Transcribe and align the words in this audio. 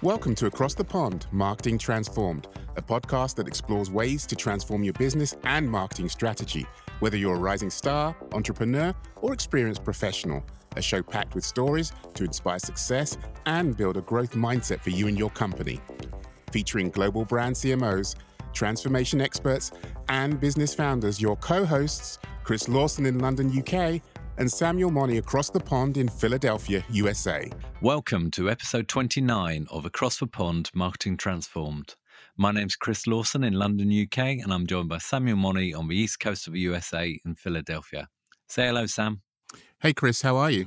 Welcome 0.00 0.36
to 0.36 0.46
Across 0.46 0.74
the 0.74 0.84
Pond 0.84 1.26
Marketing 1.32 1.76
Transformed, 1.76 2.46
a 2.76 2.82
podcast 2.82 3.34
that 3.34 3.48
explores 3.48 3.90
ways 3.90 4.26
to 4.28 4.36
transform 4.36 4.84
your 4.84 4.92
business 4.92 5.34
and 5.42 5.68
marketing 5.68 6.08
strategy, 6.08 6.64
whether 7.00 7.16
you're 7.16 7.34
a 7.34 7.38
rising 7.38 7.68
star, 7.68 8.14
entrepreneur, 8.30 8.94
or 9.16 9.32
experienced 9.32 9.82
professional. 9.82 10.44
A 10.76 10.82
show 10.82 11.02
packed 11.02 11.34
with 11.34 11.44
stories 11.44 11.90
to 12.14 12.22
inspire 12.22 12.60
success 12.60 13.18
and 13.46 13.76
build 13.76 13.96
a 13.96 14.02
growth 14.02 14.36
mindset 14.36 14.78
for 14.78 14.90
you 14.90 15.08
and 15.08 15.18
your 15.18 15.30
company. 15.30 15.80
Featuring 16.52 16.90
global 16.90 17.24
brand 17.24 17.56
CMOs, 17.56 18.14
transformation 18.52 19.20
experts, 19.20 19.72
and 20.08 20.38
business 20.38 20.76
founders, 20.76 21.20
your 21.20 21.34
co 21.38 21.64
hosts, 21.64 22.20
Chris 22.44 22.68
Lawson 22.68 23.04
in 23.04 23.18
London, 23.18 23.50
UK, 23.50 24.00
and 24.38 24.50
Samuel 24.50 24.90
Monnie 24.90 25.18
across 25.18 25.50
the 25.50 25.60
pond 25.60 25.96
in 25.96 26.08
Philadelphia, 26.08 26.84
USA. 26.90 27.50
Welcome 27.82 28.30
to 28.30 28.48
episode 28.48 28.86
29 28.86 29.66
of 29.70 29.84
Across 29.84 30.20
the 30.20 30.28
Pond 30.28 30.70
Marketing 30.74 31.16
Transformed. 31.16 31.96
My 32.36 32.52
name's 32.52 32.76
Chris 32.76 33.08
Lawson 33.08 33.42
in 33.42 33.54
London, 33.54 33.90
UK, 33.90 34.18
and 34.18 34.52
I'm 34.52 34.66
joined 34.66 34.88
by 34.88 34.98
Samuel 34.98 35.36
Monnie 35.36 35.76
on 35.76 35.88
the 35.88 35.96
east 35.96 36.20
coast 36.20 36.46
of 36.46 36.52
the 36.52 36.60
USA 36.60 37.18
in 37.24 37.34
Philadelphia. 37.34 38.08
Say 38.48 38.68
hello, 38.68 38.86
Sam. 38.86 39.22
Hey, 39.80 39.92
Chris, 39.92 40.22
how 40.22 40.36
are 40.36 40.50
you? 40.50 40.66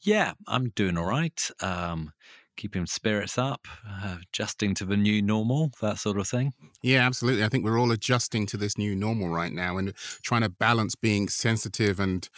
Yeah, 0.00 0.32
I'm 0.48 0.70
doing 0.70 0.96
all 0.96 1.06
right. 1.06 1.50
Um, 1.60 2.12
keeping 2.56 2.86
spirits 2.86 3.38
up, 3.38 3.66
uh, 3.88 4.16
adjusting 4.22 4.74
to 4.74 4.84
the 4.84 4.96
new 4.96 5.22
normal, 5.22 5.70
that 5.80 5.98
sort 5.98 6.18
of 6.18 6.28
thing. 6.28 6.52
Yeah, 6.82 7.06
absolutely. 7.06 7.44
I 7.44 7.48
think 7.48 7.64
we're 7.64 7.78
all 7.78 7.92
adjusting 7.92 8.46
to 8.46 8.56
this 8.56 8.78
new 8.78 8.94
normal 8.94 9.28
right 9.28 9.52
now 9.52 9.76
and 9.76 9.94
trying 10.22 10.42
to 10.42 10.48
balance 10.48 10.94
being 10.94 11.28
sensitive 11.28 12.00
and 12.00 12.28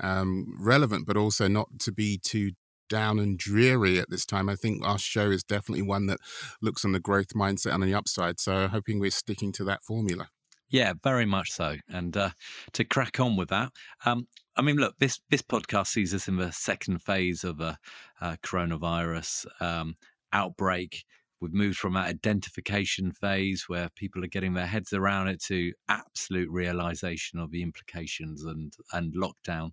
um, 0.00 0.56
relevant, 0.58 1.06
but 1.06 1.16
also 1.16 1.48
not 1.48 1.78
to 1.80 1.92
be 1.92 2.18
too 2.18 2.52
down 2.88 3.18
and 3.18 3.38
dreary 3.38 3.98
at 3.98 4.10
this 4.10 4.26
time. 4.26 4.48
I 4.48 4.54
think 4.54 4.84
our 4.86 4.98
show 4.98 5.30
is 5.30 5.42
definitely 5.42 5.82
one 5.82 6.06
that 6.06 6.20
looks 6.60 6.84
on 6.84 6.92
the 6.92 7.00
growth 7.00 7.28
mindset 7.34 7.72
and 7.72 7.82
on 7.82 7.88
the 7.88 7.94
upside. 7.94 8.38
So 8.38 8.68
hoping 8.68 9.00
we're 9.00 9.10
sticking 9.10 9.50
to 9.52 9.64
that 9.64 9.82
formula. 9.82 10.28
Yeah, 10.72 10.94
very 11.04 11.26
much 11.26 11.50
so. 11.52 11.76
And 11.88 12.16
uh, 12.16 12.30
to 12.72 12.84
crack 12.84 13.20
on 13.20 13.36
with 13.36 13.50
that, 13.50 13.72
um, 14.06 14.26
I 14.56 14.62
mean, 14.62 14.76
look, 14.76 14.94
this 14.98 15.20
this 15.30 15.42
podcast 15.42 15.88
sees 15.88 16.14
us 16.14 16.28
in 16.28 16.36
the 16.36 16.50
second 16.50 17.02
phase 17.02 17.44
of 17.44 17.60
a, 17.60 17.78
a 18.22 18.38
coronavirus 18.38 19.44
um, 19.60 19.96
outbreak. 20.32 21.04
We've 21.42 21.52
moved 21.52 21.76
from 21.76 21.92
that 21.92 22.06
identification 22.06 23.12
phase 23.12 23.64
where 23.66 23.90
people 23.94 24.24
are 24.24 24.28
getting 24.28 24.54
their 24.54 24.66
heads 24.66 24.94
around 24.94 25.28
it 25.28 25.42
to 25.44 25.72
absolute 25.90 26.48
realization 26.50 27.38
of 27.38 27.50
the 27.50 27.62
implications 27.62 28.42
and 28.42 28.72
and 28.94 29.14
lockdown. 29.14 29.72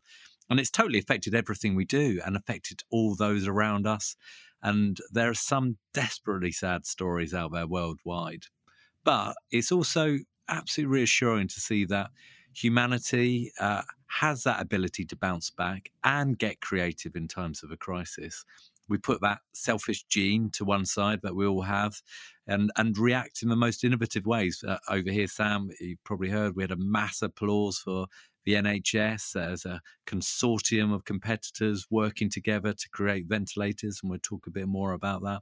And 0.49 0.59
it's 0.59 0.71
totally 0.71 0.99
affected 0.99 1.33
everything 1.33 1.75
we 1.75 1.85
do 1.85 2.19
and 2.25 2.35
affected 2.35 2.81
all 2.91 3.15
those 3.15 3.47
around 3.47 3.87
us. 3.87 4.17
And 4.61 4.97
there 5.13 5.29
are 5.29 5.33
some 5.33 5.77
desperately 5.93 6.51
sad 6.51 6.85
stories 6.85 7.33
out 7.33 7.53
there 7.53 7.67
worldwide. 7.67 8.47
But 9.05 9.35
it's 9.49 9.71
also 9.71 10.17
absolutely 10.49 10.93
reassuring 10.93 11.47
to 11.49 11.59
see 11.59 11.85
that 11.85 12.09
humanity 12.53 13.51
uh, 13.59 13.83
has 14.07 14.43
that 14.43 14.61
ability 14.61 15.05
to 15.05 15.15
bounce 15.15 15.49
back 15.49 15.91
and 16.03 16.37
get 16.37 16.61
creative 16.61 17.15
in 17.15 17.27
times 17.27 17.63
of 17.63 17.71
a 17.71 17.77
crisis. 17.77 18.43
We 18.87 18.97
put 18.97 19.21
that 19.21 19.39
selfish 19.53 20.03
gene 20.05 20.49
to 20.53 20.65
one 20.65 20.85
side 20.85 21.19
that 21.21 21.35
we 21.35 21.45
all 21.45 21.61
have 21.61 22.01
and, 22.47 22.71
and 22.75 22.97
react 22.97 23.43
in 23.43 23.49
the 23.49 23.55
most 23.55 23.83
innovative 23.83 24.25
ways. 24.25 24.63
Uh, 24.67 24.79
over 24.89 25.11
here, 25.11 25.27
Sam, 25.27 25.69
you 25.79 25.97
probably 26.03 26.29
heard 26.29 26.55
we 26.55 26.63
had 26.63 26.71
a 26.71 26.77
mass 26.77 27.21
applause 27.21 27.77
for 27.77 28.07
the 28.45 28.53
NHS 28.53 29.35
as 29.39 29.65
a 29.65 29.81
consortium 30.07 30.91
of 30.91 31.05
competitors 31.05 31.85
working 31.91 32.31
together 32.31 32.73
to 32.73 32.89
create 32.89 33.27
ventilators. 33.27 33.99
And 34.01 34.09
we'll 34.09 34.19
talk 34.23 34.47
a 34.47 34.51
bit 34.51 34.67
more 34.67 34.93
about 34.93 35.21
that. 35.21 35.41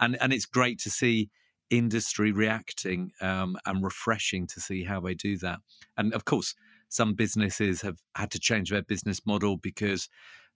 And, 0.00 0.20
and 0.20 0.32
it's 0.32 0.46
great 0.46 0.80
to 0.80 0.90
see 0.90 1.30
industry 1.70 2.32
reacting 2.32 3.12
um, 3.20 3.56
and 3.66 3.82
refreshing 3.82 4.46
to 4.46 4.60
see 4.60 4.84
how 4.84 5.00
they 5.00 5.14
do 5.14 5.36
that. 5.38 5.58
And 5.96 6.12
of 6.14 6.24
course, 6.24 6.54
some 6.88 7.14
businesses 7.14 7.82
have 7.82 7.98
had 8.14 8.30
to 8.32 8.38
change 8.38 8.70
their 8.70 8.82
business 8.82 9.24
model 9.24 9.56
because 9.56 10.08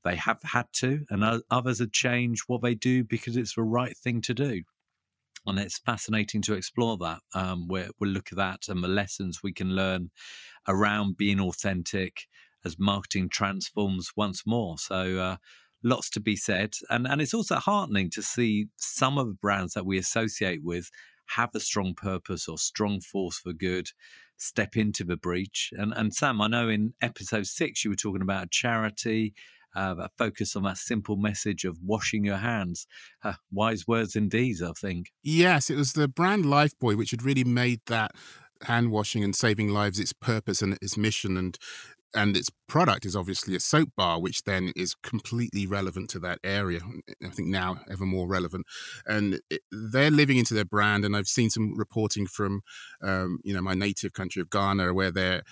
they 0.04 0.16
have 0.16 0.42
had 0.42 0.66
to, 0.74 1.04
and 1.10 1.42
others 1.50 1.78
have 1.80 1.92
changed 1.92 2.44
what 2.46 2.62
they 2.62 2.74
do 2.74 3.02
because 3.02 3.36
it's 3.36 3.54
the 3.54 3.62
right 3.62 3.96
thing 3.96 4.20
to 4.22 4.34
do. 4.34 4.62
And 5.46 5.58
it's 5.58 5.78
fascinating 5.78 6.42
to 6.42 6.54
explore 6.54 6.96
that. 6.98 7.20
Um, 7.34 7.68
we'll 7.68 7.90
look 8.00 8.28
at 8.32 8.38
that 8.38 8.68
and 8.68 8.82
the 8.82 8.88
lessons 8.88 9.42
we 9.42 9.52
can 9.52 9.70
learn 9.74 10.10
around 10.68 11.16
being 11.16 11.40
authentic 11.40 12.26
as 12.64 12.78
marketing 12.78 13.28
transforms 13.28 14.10
once 14.16 14.42
more. 14.44 14.76
So, 14.76 15.18
uh, 15.18 15.36
lots 15.86 16.10
to 16.10 16.20
be 16.20 16.36
said. 16.36 16.74
And, 16.90 17.06
and 17.06 17.20
it's 17.20 17.34
also 17.34 17.56
heartening 17.56 18.10
to 18.10 18.22
see 18.22 18.66
some 18.76 19.18
of 19.18 19.28
the 19.28 19.34
brands 19.34 19.74
that 19.74 19.86
we 19.86 19.98
associate 19.98 20.60
with 20.64 20.90
have 21.30 21.50
a 21.54 21.60
strong 21.60 21.94
purpose 21.94 22.48
or 22.48 22.58
strong 22.58 23.00
force 23.00 23.38
for 23.38 23.52
good 23.52 23.90
step 24.36 24.76
into 24.76 25.04
the 25.04 25.16
breach. 25.16 25.70
And, 25.76 25.92
and 25.94 26.12
Sam, 26.12 26.40
I 26.40 26.48
know 26.48 26.68
in 26.68 26.94
episode 27.00 27.46
six, 27.46 27.84
you 27.84 27.90
were 27.90 27.96
talking 27.96 28.22
about 28.22 28.50
charity. 28.50 29.34
Uh, 29.74 29.94
a 29.98 30.08
focus 30.16 30.56
on 30.56 30.62
that 30.62 30.78
simple 30.78 31.16
message 31.16 31.66
of 31.66 31.76
washing 31.84 32.24
your 32.24 32.38
hands. 32.38 32.86
Uh, 33.22 33.34
wise 33.52 33.86
words 33.86 34.16
indeed, 34.16 34.56
I 34.62 34.72
think. 34.72 35.12
Yes, 35.22 35.68
it 35.68 35.76
was 35.76 35.92
the 35.92 36.08
brand 36.08 36.46
Lifebuoy 36.46 36.96
which 36.96 37.10
had 37.10 37.22
really 37.22 37.44
made 37.44 37.82
that 37.86 38.12
hand 38.62 38.90
washing 38.90 39.22
and 39.22 39.36
saving 39.36 39.68
lives 39.68 39.98
its 39.98 40.14
purpose 40.14 40.62
and 40.62 40.78
its 40.80 40.96
mission 40.96 41.36
and 41.36 41.58
and 42.16 42.36
its 42.36 42.50
product 42.66 43.04
is 43.04 43.14
obviously 43.14 43.54
a 43.54 43.60
soap 43.60 43.90
bar, 43.96 44.20
which 44.20 44.42
then 44.44 44.72
is 44.74 44.94
completely 45.02 45.66
relevant 45.66 46.10
to 46.10 46.18
that 46.20 46.38
area. 46.42 46.80
I 47.24 47.28
think 47.28 47.48
now 47.48 47.80
ever 47.90 48.06
more 48.06 48.26
relevant, 48.26 48.66
and 49.06 49.40
it, 49.50 49.60
they're 49.70 50.10
living 50.10 50.38
into 50.38 50.54
their 50.54 50.64
brand. 50.64 51.04
And 51.04 51.16
I've 51.16 51.28
seen 51.28 51.50
some 51.50 51.76
reporting 51.76 52.26
from, 52.26 52.62
um, 53.02 53.38
you 53.44 53.54
know, 53.54 53.62
my 53.62 53.74
native 53.74 54.12
country 54.12 54.40
of 54.40 54.50
Ghana, 54.50 54.94
where 54.94 55.12
they're 55.12 55.42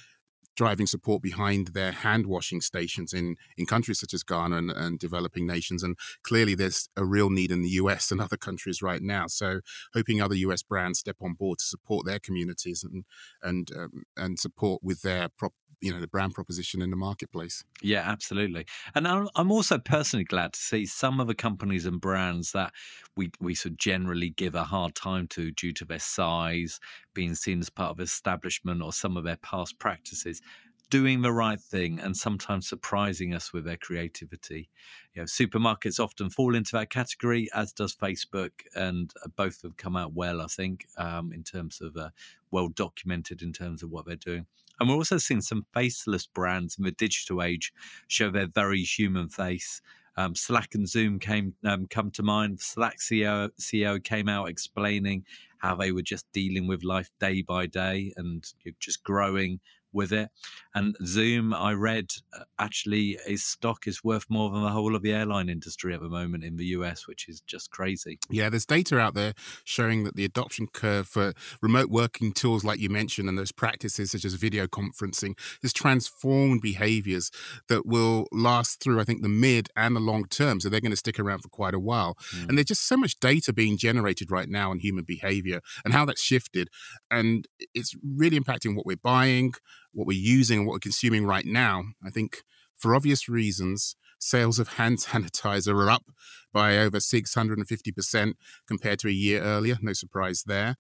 driving 0.57 0.87
support 0.87 1.23
behind 1.23 1.69
their 1.69 1.93
hand 1.93 2.27
washing 2.27 2.61
stations 2.61 3.13
in, 3.13 3.37
in 3.57 3.67
countries 3.67 4.01
such 4.01 4.15
as 4.15 4.23
Ghana 4.23 4.57
and, 4.57 4.71
and, 4.71 4.99
developing 4.99 5.47
nations. 5.47 5.83
And 5.83 5.97
clearly, 6.23 6.55
there's 6.55 6.89
a 6.97 7.05
real 7.05 7.31
need 7.31 7.51
in 7.51 7.63
the 7.63 7.71
US 7.71 8.11
and 8.13 8.21
other 8.21 8.37
countries 8.37 8.83
right 8.83 9.03
now. 9.03 9.27
So, 9.27 9.61
hoping 9.93 10.21
other 10.21 10.35
US 10.37 10.63
brands 10.63 11.01
step 11.01 11.17
on 11.21 11.35
board 11.35 11.59
to 11.59 11.65
support 11.65 12.07
their 12.07 12.19
communities 12.19 12.85
and 12.85 13.05
and 13.43 13.71
um, 13.77 14.05
and 14.17 14.39
support 14.39 14.83
with 14.83 15.03
their 15.03 15.29
prop, 15.29 15.53
you 15.81 15.93
know 15.93 16.01
the 16.01 16.07
brand 16.07 16.33
proposition 16.35 16.81
in 16.81 16.89
the 16.89 16.97
marketplace. 16.97 17.63
Yeah, 17.83 18.03
absolutely. 18.07 18.67
And 18.95 19.07
I'm 19.07 19.53
also 19.53 19.79
personally 19.79 20.25
glad 20.25 20.55
to 20.55 20.61
see 20.61 20.87
some 20.87 21.21
of 21.21 21.27
the 21.27 21.35
companies 21.35 21.85
and 21.85 22.01
brands 22.01 22.53
that 22.53 22.73
we 23.17 23.31
we 23.39 23.55
sort 23.55 23.73
of 23.73 23.79
generally 23.79 24.31
give 24.31 24.55
a 24.55 24.65
hard 24.65 24.95
time 24.95 25.27
to 25.29 25.51
due 25.51 25.73
to 25.75 25.85
their 25.85 25.99
size, 25.99 26.81
being 27.13 27.35
seen 27.35 27.61
as 27.61 27.69
part 27.69 27.91
of 27.91 28.01
establishment 28.01 28.83
or 28.83 28.95
some 28.95 29.19
of 29.19 29.25
their 29.25 29.37
past 29.37 29.79
practices 29.79 30.41
doing 30.91 31.23
the 31.23 31.33
right 31.33 31.61
thing 31.61 31.99
and 32.01 32.17
sometimes 32.17 32.69
surprising 32.69 33.35
us 33.35 33.53
with 33.53 33.65
their 33.65 33.77
creativity. 33.77 34.69
You 35.15 35.23
know, 35.23 35.27
supermarkets 35.27 35.99
often 35.99 36.31
fall 36.31 36.55
into 36.55 36.73
that 36.73 36.91
category, 36.91 37.49
as 37.55 37.73
does 37.73 37.95
Facebook, 37.95 38.53
and 38.75 39.13
uh, 39.25 39.29
both 39.37 39.63
have 39.63 39.77
come 39.77 39.97
out 39.97 40.13
well, 40.13 40.41
I 40.41 40.47
think, 40.47 40.87
um, 40.97 41.33
in 41.33 41.43
terms 41.43 41.81
of 41.81 41.97
uh, 41.97 42.11
well 42.51 42.69
documented 42.69 43.43
in 43.43 43.53
terms 43.53 43.83
of 43.83 43.91
what 43.91 44.07
they're 44.07 44.17
doing. 44.17 44.47
And 44.81 44.89
we're 44.89 44.97
also 44.97 45.19
seeing 45.19 45.41
some 45.41 45.67
faceless 45.73 46.27
brands 46.27 46.77
in 46.79 46.85
the 46.85 46.91
digital 46.91 47.43
age 47.43 47.73
show 48.09 48.31
their 48.31 48.47
very 48.47 48.83
human 48.83 49.29
face. 49.29 49.81
Um, 50.17 50.35
Slack 50.35 50.75
and 50.75 50.89
Zoom 50.89 51.19
came 51.19 51.55
um, 51.65 51.87
come 51.87 52.11
to 52.13 52.23
mind. 52.23 52.61
Slack 52.61 52.99
CEO, 52.99 53.51
CEO 53.61 54.03
came 54.03 54.29
out 54.29 54.49
explaining 54.49 55.25
how 55.59 55.75
they 55.75 55.93
were 55.93 56.03
just 56.03 56.31
dealing 56.33 56.67
with 56.67 56.85
life 56.85 57.11
day 57.21 57.43
by 57.43 57.67
day 57.67 58.13
and 58.17 58.45
just 58.79 59.03
growing 59.03 59.61
with 59.95 60.13
it. 60.13 60.29
And 60.75 60.97
Zoom, 61.07 61.55
I 61.55 61.73
read, 61.73 62.11
uh, 62.37 62.45
actually, 62.59 63.19
his 63.27 63.45
stock 63.45 63.87
is 63.87 64.03
worth 64.03 64.27
more 64.29 64.51
than 64.51 64.63
the 64.63 64.71
whole 64.71 64.97
of 64.97 65.03
the 65.03 65.13
airline 65.13 65.49
industry 65.49 65.95
at 65.95 66.01
the 66.01 66.09
moment 66.09 66.45
in 66.45 66.57
the 66.57 66.67
US, 66.67 67.07
which 67.07 67.29
is 67.29 67.41
just 67.41 67.71
crazy. 67.71 68.19
Yeah, 68.29 68.49
there's 68.49 68.67
data 68.67 68.99
out 68.99 69.15
there 69.15 69.35
showing 69.65 70.05
that 70.05 70.17
the 70.17 70.25
adoption 70.25 70.67
curve 70.67 71.07
for 71.07 71.33
remote 71.63 71.91
working 71.91 72.33
tools, 72.33 72.65
like 72.65 72.81
you 72.81 72.89
mentioned, 72.89 73.29
and 73.29 73.39
those 73.39 73.53
practices 73.53 74.11
such 74.11 74.25
as 74.25 74.35
video 74.35 74.67
conferencing, 74.67 75.39
has 75.63 75.73
transformed 75.73 76.61
behaviors 76.61 77.31
that 77.69 77.87
will 77.87 78.27
last 78.33 78.81
through, 78.81 79.01
I 79.01 79.05
think, 79.05 79.23
the 79.23 79.29
mid 79.29 79.69
and 79.77 79.95
the 79.95 80.01
long 80.01 80.27
term. 80.27 80.61
So 80.61 80.69
they're 80.69 80.81
going 80.81 80.91
to 80.91 80.97
stick 80.97 81.21
around 81.21 81.41
for 81.41 81.49
quite 81.49 81.75
a 81.75 81.79
while. 81.79 82.17
Mm. 82.35 82.49
And 82.49 82.59
there's 82.59 82.67
just 82.67 82.89
so 82.89 82.97
much 82.97 83.21
data 83.21 83.53
being 83.53 83.77
generated 83.77 84.31
right 84.31 84.49
now 84.49 84.71
on 84.71 84.81
human 84.81 85.05
behavior 85.05 85.61
and 85.85 85.95
how 85.95 86.05
that's 86.05 86.23
shifted. 86.23 86.69
And 87.11 87.47
it's 87.75 87.95
really 88.05 88.39
impacting 88.39 88.75
what 88.75 88.87
we're 88.87 88.97
buying 88.97 89.55
what 89.95 90.07
we're 90.07 90.19
using 90.19 90.59
and 90.61 90.67
what 90.67 90.75
we're 90.75 90.81
consuming 90.81 91.27
right 91.27 91.47
now, 91.47 91.85
I 92.05 92.11
think 92.11 92.43
for 92.77 92.95
obvious 92.95 93.29
reasons, 93.29 93.97
sales 94.19 94.59
of 94.59 94.69
hand 94.69 94.99
sanitizer 95.01 95.75
are 95.75 95.91
up 95.91 96.05
by 96.53 96.79
over 96.79 96.99
650% 96.99 98.35
compared 98.67 98.99
to 99.01 99.09
a 99.09 99.13
year 99.13 99.43
earlier. 99.43 99.77
No 99.81 99.93
surprise 99.93 100.43
there. 100.47 100.77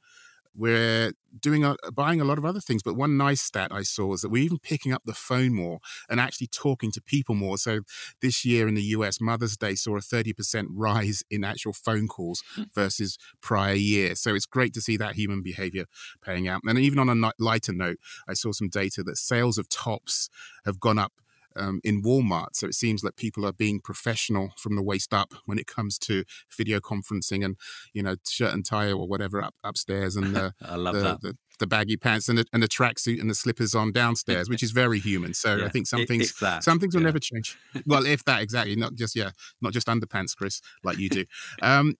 We're 0.56 1.12
doing 1.40 1.64
a, 1.64 1.76
buying 1.92 2.20
a 2.20 2.24
lot 2.24 2.38
of 2.38 2.44
other 2.44 2.60
things. 2.60 2.82
But 2.82 2.94
one 2.94 3.16
nice 3.16 3.40
stat 3.40 3.72
I 3.72 3.82
saw 3.82 4.14
is 4.14 4.20
that 4.20 4.30
we're 4.30 4.44
even 4.44 4.58
picking 4.58 4.92
up 4.92 5.02
the 5.04 5.14
phone 5.14 5.54
more 5.54 5.80
and 6.08 6.20
actually 6.20 6.46
talking 6.46 6.92
to 6.92 7.02
people 7.02 7.34
more. 7.34 7.58
So 7.58 7.80
this 8.20 8.44
year 8.44 8.68
in 8.68 8.74
the 8.74 8.82
US, 8.82 9.20
Mother's 9.20 9.56
Day 9.56 9.74
saw 9.74 9.96
a 9.96 10.00
30% 10.00 10.66
rise 10.70 11.22
in 11.30 11.44
actual 11.44 11.72
phone 11.72 12.06
calls 12.06 12.42
hmm. 12.54 12.64
versus 12.74 13.18
prior 13.40 13.74
year. 13.74 14.14
So 14.14 14.34
it's 14.34 14.46
great 14.46 14.74
to 14.74 14.80
see 14.80 14.96
that 14.96 15.16
human 15.16 15.42
behavior 15.42 15.86
paying 16.22 16.48
out. 16.48 16.62
And 16.64 16.78
even 16.78 16.98
on 16.98 17.08
a 17.08 17.32
lighter 17.38 17.72
note, 17.72 17.98
I 18.28 18.34
saw 18.34 18.52
some 18.52 18.68
data 18.68 19.02
that 19.04 19.16
sales 19.16 19.58
of 19.58 19.68
tops 19.68 20.28
have 20.64 20.80
gone 20.80 20.98
up 20.98 21.12
um, 21.56 21.80
in 21.84 22.02
Walmart. 22.02 22.48
So 22.54 22.66
it 22.66 22.74
seems 22.74 23.04
like 23.04 23.16
people 23.16 23.46
are 23.46 23.52
being 23.52 23.80
professional 23.80 24.52
from 24.56 24.76
the 24.76 24.82
waist 24.82 25.12
up 25.12 25.34
when 25.46 25.58
it 25.58 25.66
comes 25.66 25.98
to 26.00 26.24
video 26.56 26.80
conferencing 26.80 27.44
and 27.44 27.56
you 27.92 28.02
know 28.02 28.16
shirt 28.26 28.52
and 28.52 28.64
tie 28.64 28.90
or 28.90 29.06
whatever 29.06 29.42
up 29.42 29.54
upstairs 29.62 30.16
and 30.16 30.34
the 30.34 30.54
I 30.62 30.76
love 30.76 30.94
the, 30.94 31.00
that. 31.00 31.20
The, 31.20 31.36
the 31.60 31.66
baggy 31.66 31.96
pants 31.96 32.28
and 32.28 32.38
the, 32.38 32.44
and 32.52 32.62
the 32.62 32.68
tracksuit 32.68 33.20
and 33.20 33.30
the 33.30 33.34
slippers 33.34 33.74
on 33.74 33.92
downstairs, 33.92 34.48
which 34.48 34.62
is 34.62 34.72
very 34.72 34.98
human. 34.98 35.34
So 35.34 35.56
yeah, 35.56 35.66
I 35.66 35.68
think 35.68 35.86
some 35.86 36.04
things 36.06 36.34
some 36.60 36.80
things 36.80 36.94
will 36.94 37.02
yeah. 37.02 37.06
never 37.06 37.20
change. 37.20 37.56
Well, 37.86 38.06
if 38.06 38.24
that 38.24 38.42
exactly, 38.42 38.76
not 38.76 38.94
just 38.94 39.14
yeah, 39.14 39.30
not 39.60 39.72
just 39.72 39.86
underpants, 39.86 40.36
Chris, 40.36 40.60
like 40.82 40.98
you 40.98 41.08
do. 41.08 41.24
Um, 41.62 41.94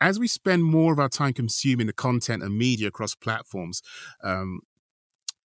as 0.00 0.18
we 0.18 0.26
spend 0.26 0.64
more 0.64 0.92
of 0.92 0.98
our 0.98 1.08
time 1.08 1.32
consuming 1.32 1.86
the 1.86 1.92
content 1.92 2.42
and 2.42 2.56
media 2.56 2.88
across 2.88 3.14
platforms, 3.14 3.82
um, 4.22 4.60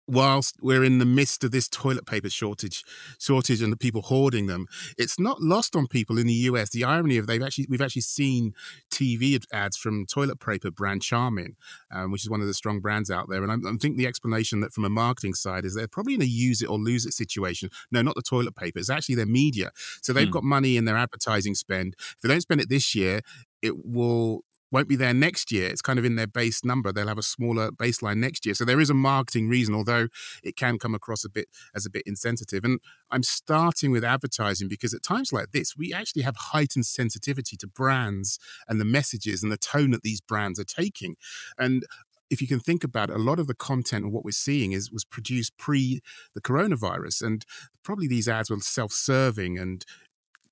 whilst 0.07 0.57
we're 0.61 0.85
in 0.85 0.99
the 0.99 1.05
midst 1.05 1.45
of 1.45 1.51
this 1.51 1.69
toilet 1.69 2.07
paper 2.07 2.31
shortage 2.31 2.85
shortage 3.19 3.63
and 3.63 3.73
the 3.73 3.77
people 3.77 4.03
hoarding 4.03 4.47
them 4.47 4.67
it's 4.99 5.19
not 5.19 5.41
lost 5.41 5.75
on 5.75 5.87
people 5.87 6.19
in 6.19 6.27
the 6.27 6.33
US 6.33 6.71
the 6.71 6.85
irony 6.85 7.17
of 7.19 7.27
they've 7.27 7.43
actually 7.43 7.67
we've 7.69 7.83
actually 7.83 8.03
seen 8.03 8.55
TV 8.91 9.43
ads 9.53 9.77
from 9.77 10.07
toilet 10.07 10.41
paper 10.41 10.71
brand 10.71 11.03
Charmin 11.03 11.57
um, 11.91 12.11
which 12.11 12.23
is 12.23 12.31
one 12.31 12.41
of 12.41 12.47
the 12.47 12.55
strong 12.55 12.81
brands 12.81 13.11
out 13.11 13.29
there. 13.29 13.43
And 13.43 13.53
I, 13.53 13.71
I 13.71 13.77
think 13.77 13.97
the 13.97 14.07
explanation 14.07 14.61
that 14.61 14.73
from 14.73 14.85
a 14.85 14.91
marketing 14.91 15.35
side 15.35 15.65
is 15.65 15.75
they're 15.75 15.89
probably 15.89 16.15
in 16.15 16.23
a 16.23 16.27
use 16.27 16.63
it 16.63 16.69
or 16.69 16.79
lose 16.79 17.07
it 17.07 17.13
situation. 17.13 17.71
No 17.91 18.03
not 18.03 18.15
the 18.15 18.23
toilet 18.23 18.57
paper. 18.57 18.79
It's 18.79 18.91
actually 18.91 19.15
their 19.15 19.27
media. 19.27 19.71
So 20.03 20.13
they've 20.13 20.27
hmm. 20.27 20.33
got 20.33 20.45
money 20.45 20.77
in 20.77 20.85
their 20.85 20.97
advertising 20.97 21.55
spend. 21.55 21.95
If 21.99 22.17
they 22.23 22.29
don't 22.29 22.41
spend 22.41 22.61
it 22.61 22.69
this 22.69 22.95
year 22.95 23.21
it 23.63 23.75
will 23.85 24.45
won't 24.77 24.89
be 24.91 24.97
there 24.97 25.15
next 25.15 25.51
year. 25.51 25.69
It's 25.69 25.81
kind 25.81 25.99
of 25.99 26.05
in 26.05 26.17
their 26.17 26.27
base 26.27 26.63
number. 26.63 26.93
They'll 26.93 27.09
have 27.09 27.17
a 27.17 27.23
smaller 27.23 27.71
baseline 27.71 28.19
next 28.19 28.45
year. 28.45 28.55
So 28.55 28.67
there 28.67 28.79
is 28.79 28.91
a 28.91 28.95
marketing 28.95 29.49
reason, 29.49 29.75
although 29.75 30.09
it 30.45 30.55
can 30.55 30.79
come 30.79 30.95
across 30.95 31.25
a 31.25 31.31
bit 31.31 31.49
as 31.75 31.87
a 31.87 31.91
bit 31.91 32.03
insensitive. 32.05 32.63
And 32.63 32.79
I'm 33.11 33.23
starting 33.23 33.91
with 33.91 34.05
advertising 34.05 34.69
because 34.69 34.93
at 34.93 35.03
times 35.03 35.33
like 35.33 35.53
this, 35.53 35.79
we 35.79 35.95
actually 35.95 36.25
have 36.25 36.37
heightened 36.37 36.85
sensitivity 36.85 37.57
to 37.57 37.67
brands 37.67 38.39
and 38.69 38.79
the 38.79 38.85
messages 38.85 39.43
and 39.43 39.51
the 39.51 39.57
tone 39.57 39.93
that 39.93 40.03
these 40.03 40.21
brands 40.21 40.61
are 40.61 40.65
taking. 40.65 41.17
And 41.57 41.87
if 42.29 42.43
you 42.43 42.47
can 42.47 42.61
think 42.61 42.85
about 42.85 43.09
it, 43.09 43.17
a 43.17 43.19
lot 43.19 43.39
of 43.39 43.47
the 43.47 43.55
content 43.55 44.05
and 44.05 44.13
what 44.13 44.27
we're 44.27 44.31
seeing 44.33 44.73
is 44.73 44.93
was 44.93 45.07
produced 45.07 45.57
pre 45.57 46.03
the 46.35 46.43
coronavirus, 46.43 47.23
and 47.23 47.47
probably 47.83 48.09
these 48.09 48.29
ads 48.29 48.51
were 48.51 48.59
self-serving, 48.61 49.59
and 49.59 49.87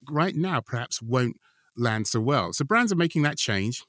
right 0.08 0.34
now 0.34 0.62
perhaps 0.62 1.02
won't 1.02 1.36
land 1.76 2.06
so 2.06 2.20
well. 2.20 2.54
So 2.54 2.64
brands 2.64 2.90
are 2.90 2.96
making 2.96 3.22
that 3.22 3.36
change 3.36 3.84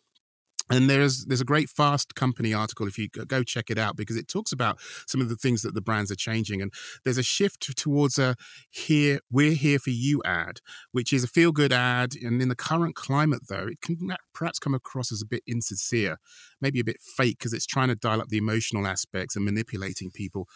and 0.69 0.89
there's 0.89 1.25
there's 1.25 1.41
a 1.41 1.45
great 1.45 1.69
fast 1.69 2.15
company 2.15 2.53
article 2.53 2.87
if 2.87 2.97
you 2.97 3.07
go 3.09 3.43
check 3.43 3.69
it 3.69 3.77
out 3.77 3.95
because 3.95 4.17
it 4.17 4.27
talks 4.27 4.51
about 4.51 4.79
some 5.07 5.21
of 5.21 5.29
the 5.29 5.35
things 5.35 5.61
that 5.61 5.75
the 5.75 5.81
brands 5.81 6.11
are 6.11 6.15
changing. 6.15 6.61
And 6.61 6.73
there's 7.03 7.17
a 7.17 7.23
shift 7.23 7.75
towards 7.77 8.17
a 8.17 8.35
here 8.71 9.19
we're 9.31 9.53
here 9.53 9.79
for 9.79 9.91
you 9.91 10.21
ad 10.25 10.59
which 10.91 11.13
is 11.13 11.23
a 11.23 11.27
feel 11.27 11.51
good 11.51 11.71
ad. 11.71 12.13
And 12.15 12.41
in 12.41 12.49
the 12.49 12.55
current 12.55 12.95
climate 12.95 13.43
though 13.47 13.67
it 13.67 13.81
can 13.81 14.15
perhaps 14.33 14.59
come 14.59 14.73
across 14.73 15.11
as 15.11 15.21
a 15.21 15.25
bit 15.25 15.43
insincere 15.47 16.17
maybe 16.61 16.79
a 16.79 16.83
bit 16.83 16.97
fake 16.99 17.37
because 17.37 17.53
it's 17.53 17.65
trying 17.65 17.89
to 17.89 17.95
dial 17.95 18.21
up 18.21 18.29
the 18.29 18.37
emotional 18.37 18.87
aspects 18.87 19.35
and 19.35 19.45
manipulating 19.45 20.09
people 20.09 20.47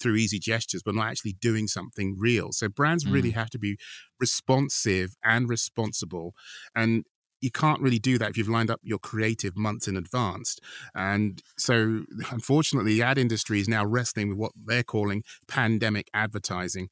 through 0.00 0.16
easy 0.16 0.38
gestures 0.38 0.82
but 0.82 0.94
not 0.94 1.08
actually 1.08 1.34
doing 1.34 1.66
something 1.66 2.16
real. 2.18 2.52
So 2.52 2.68
brands 2.68 3.04
mm. 3.04 3.12
really 3.12 3.30
have 3.32 3.50
to 3.50 3.58
be 3.58 3.76
responsive 4.18 5.14
and 5.22 5.48
responsible. 5.48 6.34
And 6.74 7.04
you 7.40 7.50
can't 7.50 7.80
really 7.80 7.98
do 7.98 8.18
that 8.18 8.30
if 8.30 8.36
you've 8.36 8.48
lined 8.48 8.70
up 8.70 8.80
your 8.82 8.98
creative 8.98 9.56
months 9.56 9.88
in 9.88 9.96
advance. 9.96 10.58
And 10.94 11.42
so, 11.56 12.04
unfortunately, 12.30 12.94
the 12.94 13.02
ad 13.02 13.18
industry 13.18 13.60
is 13.60 13.68
now 13.68 13.84
wrestling 13.84 14.28
with 14.28 14.38
what 14.38 14.52
they're 14.56 14.82
calling 14.82 15.22
pandemic 15.46 16.08
advertising. 16.14 16.88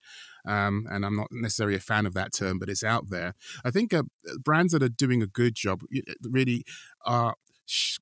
Um, 0.46 0.86
and 0.90 1.04
I'm 1.04 1.16
not 1.16 1.28
necessarily 1.32 1.76
a 1.76 1.80
fan 1.80 2.06
of 2.06 2.14
that 2.14 2.32
term, 2.32 2.58
but 2.58 2.68
it's 2.68 2.84
out 2.84 3.10
there. 3.10 3.34
I 3.64 3.70
think 3.70 3.92
uh, 3.92 4.04
brands 4.44 4.72
that 4.72 4.82
are 4.82 4.88
doing 4.88 5.22
a 5.22 5.26
good 5.26 5.56
job 5.56 5.80
really 6.22 6.64
are 7.04 7.34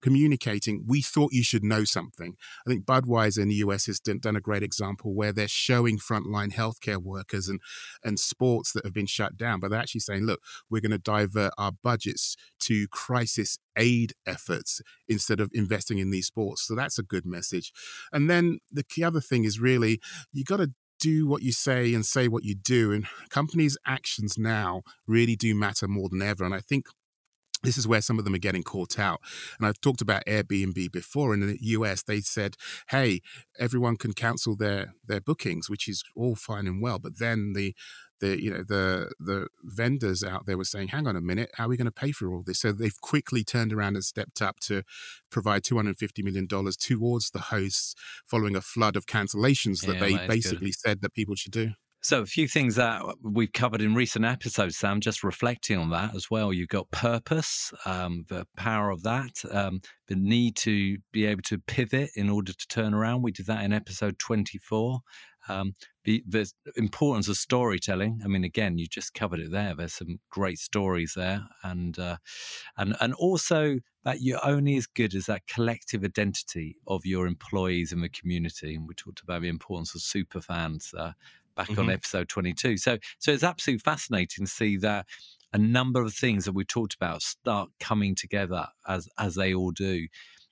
communicating, 0.00 0.84
we 0.86 1.00
thought 1.00 1.32
you 1.32 1.42
should 1.42 1.64
know 1.64 1.84
something. 1.84 2.36
I 2.66 2.70
think 2.70 2.84
Budweiser 2.84 3.42
in 3.42 3.48
the 3.48 3.56
US 3.56 3.86
has 3.86 4.00
done, 4.00 4.18
done 4.18 4.36
a 4.36 4.40
great 4.40 4.62
example 4.62 5.14
where 5.14 5.32
they're 5.32 5.48
showing 5.48 5.98
frontline 5.98 6.52
healthcare 6.52 6.98
workers 6.98 7.48
and, 7.48 7.60
and 8.04 8.18
sports 8.18 8.72
that 8.72 8.84
have 8.84 8.94
been 8.94 9.06
shut 9.06 9.36
down, 9.36 9.60
but 9.60 9.70
they're 9.70 9.80
actually 9.80 10.00
saying, 10.00 10.24
look, 10.24 10.40
we're 10.70 10.80
going 10.80 10.90
to 10.92 10.98
divert 10.98 11.52
our 11.58 11.72
budgets 11.72 12.36
to 12.60 12.86
crisis 12.88 13.58
aid 13.76 14.12
efforts 14.26 14.80
instead 15.08 15.40
of 15.40 15.50
investing 15.52 15.98
in 15.98 16.10
these 16.10 16.26
sports. 16.26 16.62
So 16.66 16.74
that's 16.74 16.98
a 16.98 17.02
good 17.02 17.26
message. 17.26 17.72
And 18.12 18.30
then 18.30 18.58
the 18.70 18.84
key 18.84 19.02
other 19.02 19.20
thing 19.20 19.44
is 19.44 19.58
really 19.58 20.00
you 20.32 20.44
got 20.44 20.58
to 20.58 20.72
do 21.00 21.26
what 21.26 21.42
you 21.42 21.52
say 21.52 21.92
and 21.92 22.06
say 22.06 22.28
what 22.28 22.44
you 22.44 22.54
do. 22.54 22.92
And 22.92 23.06
companies' 23.28 23.76
actions 23.86 24.38
now 24.38 24.82
really 25.06 25.36
do 25.36 25.54
matter 25.54 25.88
more 25.88 26.08
than 26.08 26.22
ever. 26.22 26.44
And 26.44 26.54
I 26.54 26.60
think 26.60 26.86
this 27.64 27.78
is 27.78 27.88
where 27.88 28.00
some 28.00 28.18
of 28.18 28.24
them 28.24 28.34
are 28.34 28.38
getting 28.38 28.62
caught 28.62 28.98
out. 28.98 29.20
And 29.58 29.66
I've 29.66 29.80
talked 29.80 30.00
about 30.00 30.24
Airbnb 30.26 30.92
before. 30.92 31.34
In 31.34 31.40
the 31.40 31.58
US, 31.60 32.02
they 32.02 32.20
said, 32.20 32.56
hey, 32.88 33.20
everyone 33.58 33.96
can 33.96 34.12
cancel 34.12 34.56
their 34.56 34.94
their 35.04 35.20
bookings, 35.20 35.68
which 35.68 35.88
is 35.88 36.04
all 36.14 36.36
fine 36.36 36.66
and 36.66 36.82
well. 36.82 36.98
But 36.98 37.18
then 37.18 37.52
the 37.54 37.74
the 38.20 38.42
you 38.42 38.50
know 38.50 38.62
the 38.62 39.10
the 39.18 39.48
vendors 39.62 40.22
out 40.22 40.46
there 40.46 40.56
were 40.56 40.64
saying, 40.64 40.88
hang 40.88 41.06
on 41.06 41.16
a 41.16 41.20
minute, 41.20 41.50
how 41.54 41.66
are 41.66 41.68
we 41.68 41.76
going 41.76 41.86
to 41.86 41.92
pay 41.92 42.12
for 42.12 42.32
all 42.32 42.42
this? 42.44 42.60
So 42.60 42.72
they've 42.72 43.00
quickly 43.00 43.44
turned 43.44 43.72
around 43.72 43.96
and 43.96 44.04
stepped 44.04 44.40
up 44.40 44.60
to 44.60 44.82
provide 45.30 45.64
two 45.64 45.76
hundred 45.76 45.96
fifty 45.96 46.22
million 46.22 46.46
dollars 46.46 46.76
towards 46.76 47.30
the 47.30 47.40
hosts, 47.40 47.94
following 48.24 48.56
a 48.56 48.60
flood 48.60 48.96
of 48.96 49.06
cancellations 49.06 49.82
yeah, 49.82 49.92
that 49.92 50.00
they 50.00 50.26
basically 50.26 50.68
good. 50.68 50.78
said 50.78 51.00
that 51.02 51.14
people 51.14 51.34
should 51.34 51.52
do. 51.52 51.72
So, 52.04 52.20
a 52.20 52.26
few 52.26 52.46
things 52.48 52.74
that 52.74 53.00
we've 53.22 53.50
covered 53.50 53.80
in 53.80 53.94
recent 53.94 54.26
episodes, 54.26 54.76
Sam, 54.76 55.00
just 55.00 55.24
reflecting 55.24 55.78
on 55.78 55.88
that 55.92 56.14
as 56.14 56.30
well. 56.30 56.52
You've 56.52 56.68
got 56.68 56.90
purpose, 56.90 57.72
um, 57.86 58.26
the 58.28 58.46
power 58.58 58.90
of 58.90 59.04
that, 59.04 59.42
um, 59.50 59.80
the 60.08 60.14
need 60.14 60.54
to 60.56 60.98
be 61.12 61.24
able 61.24 61.40
to 61.44 61.60
pivot 61.60 62.10
in 62.14 62.28
order 62.28 62.52
to 62.52 62.68
turn 62.68 62.92
around. 62.92 63.22
We 63.22 63.32
did 63.32 63.46
that 63.46 63.64
in 63.64 63.72
episode 63.72 64.18
24. 64.18 65.00
Um, 65.48 65.76
the, 66.04 66.22
the 66.28 66.50
importance 66.76 67.28
of 67.28 67.38
storytelling. 67.38 68.20
I 68.22 68.28
mean, 68.28 68.44
again, 68.44 68.76
you 68.76 68.86
just 68.86 69.14
covered 69.14 69.40
it 69.40 69.50
there. 69.50 69.74
There's 69.74 69.94
some 69.94 70.20
great 70.28 70.58
stories 70.58 71.14
there, 71.16 71.46
and 71.62 71.98
uh, 71.98 72.16
and 72.76 72.96
and 73.00 73.14
also 73.14 73.78
that 74.04 74.20
you're 74.20 74.44
only 74.44 74.76
as 74.76 74.86
good 74.86 75.14
as 75.14 75.26
that 75.26 75.46
collective 75.46 76.04
identity 76.04 76.76
of 76.86 77.06
your 77.06 77.26
employees 77.26 77.92
in 77.92 78.00
the 78.02 78.10
community. 78.10 78.74
And 78.74 78.86
we 78.86 78.94
talked 78.94 79.22
about 79.22 79.40
the 79.40 79.48
importance 79.48 79.94
of 79.94 80.02
super 80.02 80.42
fans. 80.42 80.92
Uh, 80.96 81.12
back 81.56 81.68
mm-hmm. 81.68 81.80
on 81.80 81.90
episode 81.90 82.28
22. 82.28 82.76
So, 82.76 82.98
so 83.18 83.32
it's 83.32 83.42
absolutely 83.42 83.80
fascinating 83.80 84.46
to 84.46 84.50
see 84.50 84.76
that 84.78 85.06
a 85.52 85.58
number 85.58 86.02
of 86.02 86.12
things 86.12 86.44
that 86.44 86.52
we 86.52 86.64
talked 86.64 86.94
about 86.94 87.22
start 87.22 87.70
coming 87.78 88.14
together 88.14 88.66
as 88.88 89.08
as 89.18 89.36
they 89.36 89.54
all 89.54 89.70
do. 89.70 90.06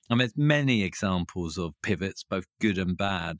And 0.09 0.19
there's 0.19 0.37
many 0.37 0.83
examples 0.83 1.57
of 1.57 1.73
pivots, 1.81 2.23
both 2.23 2.45
good 2.59 2.77
and 2.77 2.97
bad, 2.97 3.37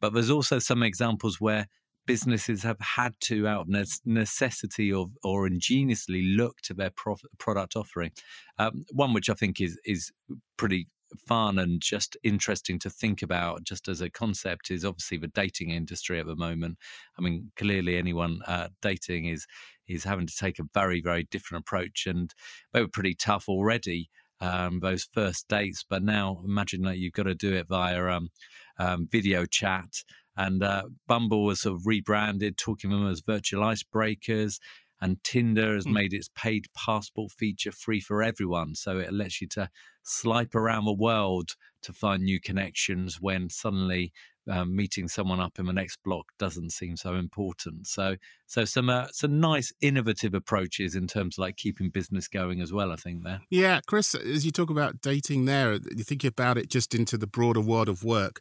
but 0.00 0.12
there's 0.12 0.30
also 0.30 0.58
some 0.58 0.82
examples 0.82 1.40
where 1.40 1.66
businesses 2.06 2.62
have 2.62 2.80
had 2.80 3.12
to, 3.20 3.46
out 3.46 3.68
of 3.68 3.88
necessity 4.04 4.92
or, 4.92 5.06
or 5.22 5.46
ingeniously, 5.46 6.22
look 6.22 6.56
to 6.62 6.74
their 6.74 6.90
product 7.38 7.76
offering. 7.76 8.10
Um, 8.58 8.84
one 8.92 9.12
which 9.12 9.30
I 9.30 9.34
think 9.34 9.60
is 9.60 9.78
is 9.84 10.10
pretty 10.56 10.88
fun 11.18 11.58
and 11.58 11.80
just 11.80 12.16
interesting 12.22 12.78
to 12.80 12.90
think 12.90 13.22
about 13.22 13.64
just 13.64 13.88
as 13.88 14.00
a 14.00 14.10
concept 14.10 14.70
is 14.70 14.84
obviously 14.84 15.18
the 15.18 15.28
dating 15.28 15.70
industry 15.70 16.20
at 16.20 16.26
the 16.26 16.36
moment. 16.36 16.78
I 17.18 17.22
mean 17.22 17.52
clearly 17.56 17.96
anyone 17.96 18.40
uh, 18.46 18.68
dating 18.82 19.26
is 19.26 19.46
is 19.88 20.04
having 20.04 20.26
to 20.26 20.36
take 20.36 20.58
a 20.58 20.68
very 20.74 21.00
very 21.00 21.24
different 21.30 21.62
approach 21.62 22.06
and 22.06 22.32
they 22.72 22.80
were 22.80 22.88
pretty 22.88 23.14
tough 23.14 23.48
already 23.48 24.08
um, 24.40 24.80
those 24.80 25.08
first 25.12 25.48
dates 25.48 25.84
but 25.88 26.02
now 26.02 26.40
imagine 26.44 26.82
that 26.82 26.98
you've 26.98 27.12
got 27.12 27.24
to 27.24 27.34
do 27.34 27.52
it 27.52 27.68
via 27.68 28.06
um, 28.06 28.30
um, 28.78 29.08
video 29.10 29.44
chat 29.44 30.02
and 30.36 30.62
uh, 30.62 30.84
bumble 31.06 31.44
was 31.44 31.60
sort 31.60 31.74
of 31.74 31.86
rebranded 31.86 32.56
talking 32.56 32.90
them 32.90 33.06
as 33.06 33.22
virtual 33.26 33.62
icebreakers 33.62 34.58
and 35.00 35.22
Tinder 35.24 35.74
has 35.74 35.86
mm. 35.86 35.92
made 35.92 36.12
its 36.12 36.28
paid 36.34 36.66
passport 36.74 37.32
feature 37.32 37.72
free 37.72 38.00
for 38.00 38.22
everyone. 38.22 38.74
So 38.74 38.98
it 38.98 39.12
lets 39.12 39.40
you 39.40 39.48
to 39.48 39.70
slipe 40.02 40.54
around 40.54 40.84
the 40.84 40.92
world 40.92 41.56
to 41.82 41.92
find 41.92 42.22
new 42.22 42.40
connections 42.40 43.20
when 43.20 43.48
suddenly 43.48 44.12
um, 44.48 44.74
meeting 44.74 45.06
someone 45.06 45.38
up 45.38 45.58
in 45.58 45.66
the 45.66 45.72
next 45.72 45.98
block 46.02 46.32
doesn't 46.38 46.70
seem 46.70 46.96
so 46.96 47.14
important. 47.14 47.86
So, 47.86 48.16
so 48.46 48.64
some 48.64 48.90
uh, 48.90 49.06
some 49.12 49.38
nice 49.38 49.72
innovative 49.80 50.34
approaches 50.34 50.94
in 50.94 51.06
terms 51.06 51.36
of 51.36 51.42
like 51.42 51.56
keeping 51.56 51.90
business 51.90 52.26
going 52.26 52.60
as 52.60 52.72
well. 52.72 52.90
I 52.90 52.96
think 52.96 53.22
there. 53.22 53.40
Yeah, 53.50 53.80
Chris, 53.86 54.14
as 54.14 54.44
you 54.44 54.50
talk 54.50 54.70
about 54.70 55.00
dating, 55.02 55.44
there, 55.44 55.74
you 55.74 56.04
think 56.04 56.24
about 56.24 56.58
it 56.58 56.68
just 56.68 56.94
into 56.94 57.16
the 57.16 57.26
broader 57.26 57.60
world 57.60 57.88
of 57.88 58.02
work. 58.02 58.40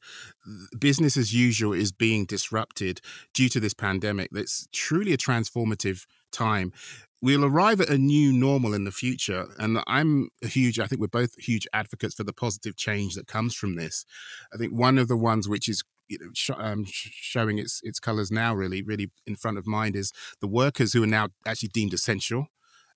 Business 0.77 1.15
as 1.17 1.33
usual 1.33 1.73
is 1.73 1.91
being 1.91 2.25
disrupted 2.25 3.01
due 3.33 3.49
to 3.49 3.59
this 3.59 3.73
pandemic. 3.73 4.29
That's 4.31 4.67
truly 4.71 5.13
a 5.13 5.17
transformative 5.17 6.05
time 6.31 6.73
we'll 7.21 7.45
arrive 7.45 7.81
at 7.81 7.89
a 7.89 7.97
new 7.97 8.31
normal 8.31 8.73
in 8.73 8.85
the 8.85 8.91
future. 8.91 9.47
And 9.57 9.79
I'm 9.87 10.29
a 10.43 10.47
huge, 10.47 10.79
I 10.79 10.87
think 10.87 11.01
we're 11.01 11.07
both 11.07 11.35
huge 11.37 11.67
advocates 11.73 12.15
for 12.15 12.23
the 12.23 12.33
positive 12.33 12.77
change 12.77 13.15
that 13.15 13.27
comes 13.27 13.55
from 13.55 13.75
this. 13.75 14.05
I 14.53 14.57
think 14.57 14.73
one 14.73 14.97
of 14.97 15.07
the 15.07 15.17
ones 15.17 15.49
which 15.49 15.67
is 15.67 15.83
you 16.07 16.17
know, 16.19 16.29
sh- 16.33 16.49
um, 16.57 16.85
showing 16.87 17.59
its 17.59 17.81
its 17.83 17.99
colors 17.99 18.31
now, 18.31 18.55
really, 18.55 18.81
really 18.81 19.11
in 19.27 19.35
front 19.35 19.59
of 19.59 19.67
mind, 19.67 19.95
is 19.95 20.11
the 20.41 20.47
workers 20.47 20.93
who 20.93 21.03
are 21.03 21.07
now 21.07 21.29
actually 21.45 21.69
deemed 21.69 21.93
essential. 21.93 22.47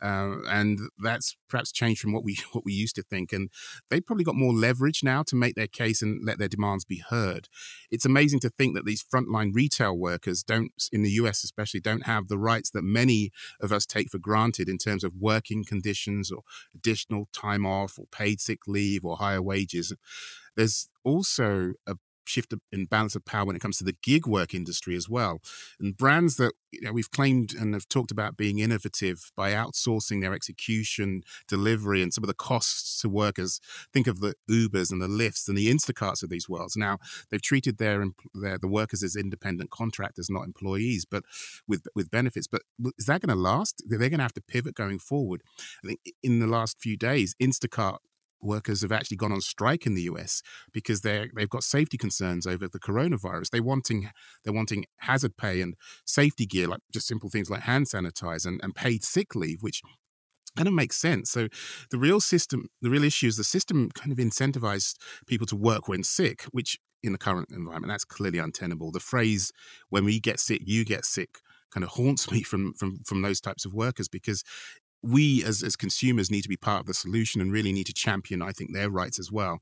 Uh, 0.03 0.39
and 0.49 0.79
that's 0.99 1.37
perhaps 1.49 1.71
changed 1.71 2.01
from 2.01 2.11
what 2.11 2.23
we 2.23 2.37
what 2.51 2.65
we 2.65 2.73
used 2.73 2.95
to 2.95 3.03
think. 3.03 3.31
And 3.31 3.49
they've 3.89 4.05
probably 4.05 4.25
got 4.25 4.35
more 4.35 4.53
leverage 4.53 5.01
now 5.03 5.23
to 5.23 5.35
make 5.35 5.55
their 5.55 5.67
case 5.67 6.01
and 6.01 6.23
let 6.23 6.39
their 6.39 6.49
demands 6.49 6.83
be 6.83 7.03
heard. 7.09 7.47
It's 7.89 8.05
amazing 8.05 8.41
to 8.41 8.49
think 8.49 8.75
that 8.75 8.85
these 8.85 9.03
frontline 9.03 9.51
retail 9.53 9.97
workers 9.97 10.43
don't, 10.43 10.71
in 10.91 11.03
the 11.03 11.11
US 11.11 11.43
especially, 11.43 11.79
don't 11.79 12.05
have 12.05 12.27
the 12.27 12.37
rights 12.37 12.69
that 12.71 12.83
many 12.83 13.31
of 13.61 13.71
us 13.71 13.85
take 13.85 14.09
for 14.09 14.19
granted 14.19 14.67
in 14.67 14.77
terms 14.77 15.03
of 15.03 15.13
working 15.17 15.63
conditions 15.63 16.31
or 16.31 16.41
additional 16.75 17.29
time 17.31 17.65
off 17.65 17.97
or 17.97 18.05
paid 18.11 18.41
sick 18.41 18.59
leave 18.67 19.05
or 19.05 19.17
higher 19.17 19.41
wages. 19.41 19.93
There's 20.55 20.89
also 21.03 21.73
a 21.87 21.95
shift 22.25 22.53
in 22.71 22.85
balance 22.85 23.15
of 23.15 23.25
power 23.25 23.45
when 23.45 23.55
it 23.55 23.61
comes 23.61 23.77
to 23.77 23.83
the 23.83 23.95
gig 24.01 24.27
work 24.27 24.53
industry 24.53 24.95
as 24.95 25.09
well. 25.09 25.41
And 25.79 25.97
brands 25.97 26.37
that 26.37 26.53
you 26.71 26.81
know, 26.81 26.91
we've 26.91 27.11
claimed 27.11 27.53
and 27.53 27.73
have 27.73 27.87
talked 27.87 28.11
about 28.11 28.35
being 28.37 28.59
innovative 28.59 29.31
by 29.35 29.51
outsourcing 29.51 30.21
their 30.21 30.33
execution, 30.33 31.21
delivery, 31.47 32.01
and 32.01 32.13
some 32.13 32.23
of 32.23 32.27
the 32.27 32.33
costs 32.33 33.01
to 33.01 33.09
workers. 33.09 33.59
Think 33.93 34.07
of 34.07 34.19
the 34.19 34.33
Ubers 34.49 34.91
and 34.91 35.01
the 35.01 35.07
Lyfts 35.07 35.47
and 35.47 35.57
the 35.57 35.71
Instacarts 35.71 36.23
of 36.23 36.29
these 36.29 36.49
worlds. 36.49 36.75
Now 36.75 36.97
they've 37.29 37.41
treated 37.41 37.77
their, 37.77 38.05
their 38.33 38.57
the 38.57 38.67
workers 38.67 39.03
as 39.03 39.15
independent 39.15 39.69
contractors, 39.69 40.29
not 40.29 40.45
employees, 40.45 41.05
but 41.05 41.23
with 41.67 41.85
with 41.95 42.09
benefits. 42.09 42.47
But 42.47 42.63
is 42.97 43.05
that 43.05 43.21
going 43.21 43.35
to 43.35 43.41
last? 43.41 43.83
They're 43.85 43.99
going 43.99 44.17
to 44.17 44.23
have 44.23 44.33
to 44.33 44.41
pivot 44.41 44.75
going 44.75 44.99
forward. 44.99 45.43
I 45.83 45.87
think 45.87 45.99
in 46.21 46.39
the 46.39 46.47
last 46.47 46.79
few 46.79 46.97
days, 46.97 47.35
Instacart 47.41 47.97
workers 48.43 48.81
have 48.81 48.91
actually 48.91 49.17
gone 49.17 49.31
on 49.31 49.41
strike 49.41 49.85
in 49.85 49.95
the 49.95 50.03
US 50.03 50.41
because 50.71 51.01
they 51.01 51.29
they've 51.35 51.49
got 51.49 51.63
safety 51.63 51.97
concerns 51.97 52.45
over 52.47 52.67
the 52.67 52.79
coronavirus. 52.79 53.49
They 53.49 53.59
wanting 53.59 54.09
they're 54.43 54.53
wanting 54.53 54.85
hazard 54.97 55.37
pay 55.37 55.61
and 55.61 55.75
safety 56.05 56.45
gear, 56.45 56.67
like 56.67 56.81
just 56.91 57.07
simple 57.07 57.29
things 57.29 57.49
like 57.49 57.61
hand 57.61 57.87
sanitizer 57.87 58.47
and, 58.47 58.59
and 58.63 58.75
paid 58.75 59.03
sick 59.03 59.35
leave, 59.35 59.61
which 59.61 59.81
kind 60.55 60.67
of 60.67 60.73
makes 60.73 60.97
sense. 60.97 61.31
So 61.31 61.47
the 61.89 61.97
real 61.97 62.19
system, 62.19 62.67
the 62.81 62.89
real 62.89 63.03
issue 63.03 63.27
is 63.27 63.37
the 63.37 63.43
system 63.43 63.89
kind 63.93 64.11
of 64.11 64.17
incentivized 64.17 64.95
people 65.27 65.47
to 65.47 65.55
work 65.55 65.87
when 65.87 66.03
sick, 66.03 66.43
which 66.51 66.77
in 67.01 67.11
the 67.11 67.17
current 67.17 67.49
environment, 67.51 67.91
that's 67.91 68.05
clearly 68.05 68.39
untenable. 68.39 68.91
The 68.91 68.99
phrase 68.99 69.51
"when 69.89 70.05
we 70.05 70.19
get 70.19 70.39
sick, 70.39 70.61
you 70.65 70.85
get 70.85 71.05
sick" 71.05 71.39
kind 71.73 71.83
of 71.83 71.89
haunts 71.97 72.31
me 72.31 72.43
from 72.43 72.73
from 72.73 72.99
from 73.05 73.21
those 73.21 73.41
types 73.41 73.65
of 73.65 73.73
workers 73.73 74.07
because 74.07 74.43
we 75.03 75.43
as, 75.43 75.61
as 75.61 75.75
consumers 75.75 76.31
need 76.31 76.43
to 76.43 76.49
be 76.49 76.57
part 76.57 76.79
of 76.79 76.85
the 76.85 76.93
solution 76.93 77.41
and 77.41 77.51
really 77.51 77.73
need 77.73 77.87
to 77.87 77.93
champion, 77.93 78.41
I 78.41 78.51
think, 78.51 78.73
their 78.73 78.89
rights 78.89 79.19
as 79.19 79.31
well. 79.31 79.59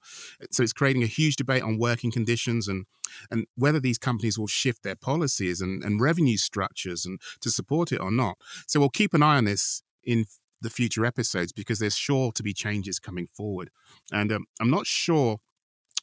So 0.52 0.64
it's 0.64 0.74
creating 0.74 1.04
a 1.04 1.08
huge 1.08 1.36
debate 1.36 1.64
on 1.64 1.78
working 1.78 2.12
conditions 2.12 2.68
and 2.68 2.86
and 3.30 3.46
whether 3.56 3.80
these 3.80 3.98
companies 3.98 4.40
will 4.40 4.48
shift 4.48 4.84
their 4.84 4.96
policies 4.96 5.60
and, 5.60 5.84
and 5.84 6.00
revenue 6.00 6.38
structures 6.38 7.06
and 7.06 7.20
to 7.42 7.50
support 7.50 7.92
it 7.92 8.00
or 8.00 8.10
not. 8.10 8.38
So 8.68 8.80
we'll 8.80 8.90
keep 8.90 9.14
an 9.14 9.22
eye 9.22 9.36
on 9.36 9.44
this 9.44 9.84
in 10.02 10.26
the 10.62 10.70
future 10.70 11.06
episodes 11.06 11.52
because 11.52 11.80
there's 11.80 11.98
sure 11.98 12.32
to 12.32 12.44
be 12.44 12.54
changes 12.54 13.00
coming 13.00 13.28
forward. 13.28 13.70
And 14.12 14.32
um, 14.32 14.46
I'm 14.62 14.70
not 14.70 14.88
sure 14.88 15.40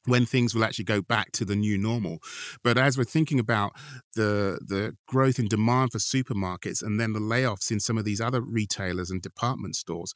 when 0.08 0.26
things 0.26 0.54
will 0.54 0.64
actually 0.64 0.84
go 0.84 1.02
back 1.02 1.32
to 1.32 1.44
the 1.44 1.56
new 1.56 1.78
normal. 1.78 2.18
But 2.62 2.78
as 2.78 2.96
we're 2.96 3.04
thinking 3.04 3.38
about 3.38 3.72
the 4.14 4.58
the 4.66 4.96
growth 5.06 5.38
in 5.38 5.48
demand 5.48 5.92
for 5.92 5.98
supermarkets 5.98 6.82
and 6.82 6.98
then 6.98 7.12
the 7.12 7.20
layoffs 7.20 7.70
in 7.70 7.80
some 7.80 7.98
of 7.98 8.04
these 8.04 8.20
other 8.20 8.40
retailers 8.40 9.10
and 9.10 9.22
department 9.22 9.76
stores, 9.76 10.14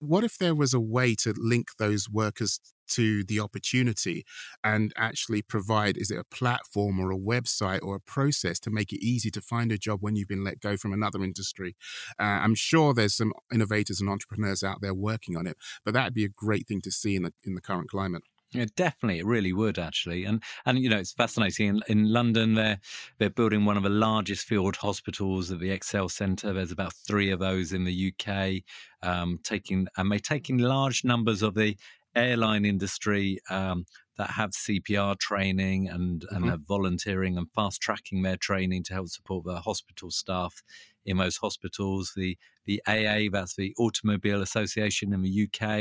what 0.00 0.24
if 0.24 0.38
there 0.38 0.54
was 0.54 0.74
a 0.74 0.80
way 0.80 1.14
to 1.14 1.34
link 1.36 1.68
those 1.78 2.08
workers 2.10 2.60
to 2.88 3.24
the 3.24 3.40
opportunity 3.40 4.24
and 4.62 4.92
actually 4.96 5.42
provide 5.42 5.96
is 5.96 6.10
it 6.10 6.18
a 6.18 6.24
platform 6.24 7.00
or 7.00 7.10
a 7.10 7.18
website 7.18 7.80
or 7.82 7.96
a 7.96 8.00
process 8.00 8.60
to 8.60 8.70
make 8.70 8.92
it 8.92 9.04
easy 9.04 9.30
to 9.30 9.40
find 9.40 9.72
a 9.72 9.78
job 9.78 9.98
when 10.02 10.14
you've 10.14 10.28
been 10.28 10.44
let 10.44 10.60
go 10.60 10.76
from 10.76 10.92
another 10.92 11.22
industry 11.24 11.74
uh, 12.20 12.22
i'm 12.22 12.54
sure 12.54 12.94
there's 12.94 13.16
some 13.16 13.32
innovators 13.52 14.00
and 14.00 14.08
entrepreneurs 14.08 14.62
out 14.62 14.80
there 14.80 14.94
working 14.94 15.36
on 15.36 15.46
it 15.46 15.56
but 15.84 15.94
that'd 15.94 16.14
be 16.14 16.24
a 16.24 16.28
great 16.28 16.68
thing 16.68 16.80
to 16.80 16.92
see 16.92 17.16
in 17.16 17.22
the 17.22 17.32
in 17.44 17.54
the 17.54 17.60
current 17.60 17.90
climate 17.90 18.22
yeah, 18.52 18.66
definitely, 18.76 19.18
it 19.18 19.26
really 19.26 19.52
would 19.52 19.78
actually, 19.78 20.24
and 20.24 20.42
and 20.64 20.78
you 20.78 20.88
know 20.88 20.98
it's 20.98 21.12
fascinating. 21.12 21.68
In, 21.68 21.82
in 21.88 22.12
London, 22.12 22.54
they're 22.54 22.78
they're 23.18 23.30
building 23.30 23.64
one 23.64 23.76
of 23.76 23.82
the 23.82 23.88
largest 23.88 24.46
field 24.46 24.76
hospitals 24.76 25.50
at 25.50 25.58
the 25.58 25.70
ExCeL 25.70 26.10
Centre. 26.10 26.52
There's 26.52 26.72
about 26.72 26.94
three 26.94 27.30
of 27.30 27.40
those 27.40 27.72
in 27.72 27.84
the 27.84 28.12
UK, 28.12 28.62
um, 29.02 29.40
taking 29.42 29.88
and 29.96 30.10
they're 30.10 30.18
taking 30.18 30.58
large 30.58 31.04
numbers 31.04 31.42
of 31.42 31.54
the 31.54 31.76
airline 32.14 32.64
industry 32.64 33.38
um, 33.50 33.84
that 34.16 34.30
have 34.30 34.50
CPR 34.50 35.18
training 35.18 35.88
and 35.88 36.22
mm-hmm. 36.22 36.36
and 36.36 36.50
are 36.50 36.58
volunteering 36.66 37.36
and 37.36 37.50
fast 37.54 37.80
tracking 37.80 38.22
their 38.22 38.36
training 38.36 38.82
to 38.84 38.94
help 38.94 39.08
support 39.08 39.44
the 39.44 39.60
hospital 39.60 40.10
staff 40.10 40.62
in 41.04 41.18
those 41.18 41.36
hospitals. 41.36 42.12
The 42.16 42.36
the 42.64 42.82
AA, 42.86 43.30
that's 43.30 43.54
the 43.56 43.74
Automobile 43.78 44.42
Association 44.42 45.12
in 45.12 45.22
the 45.22 45.48
UK, 45.48 45.78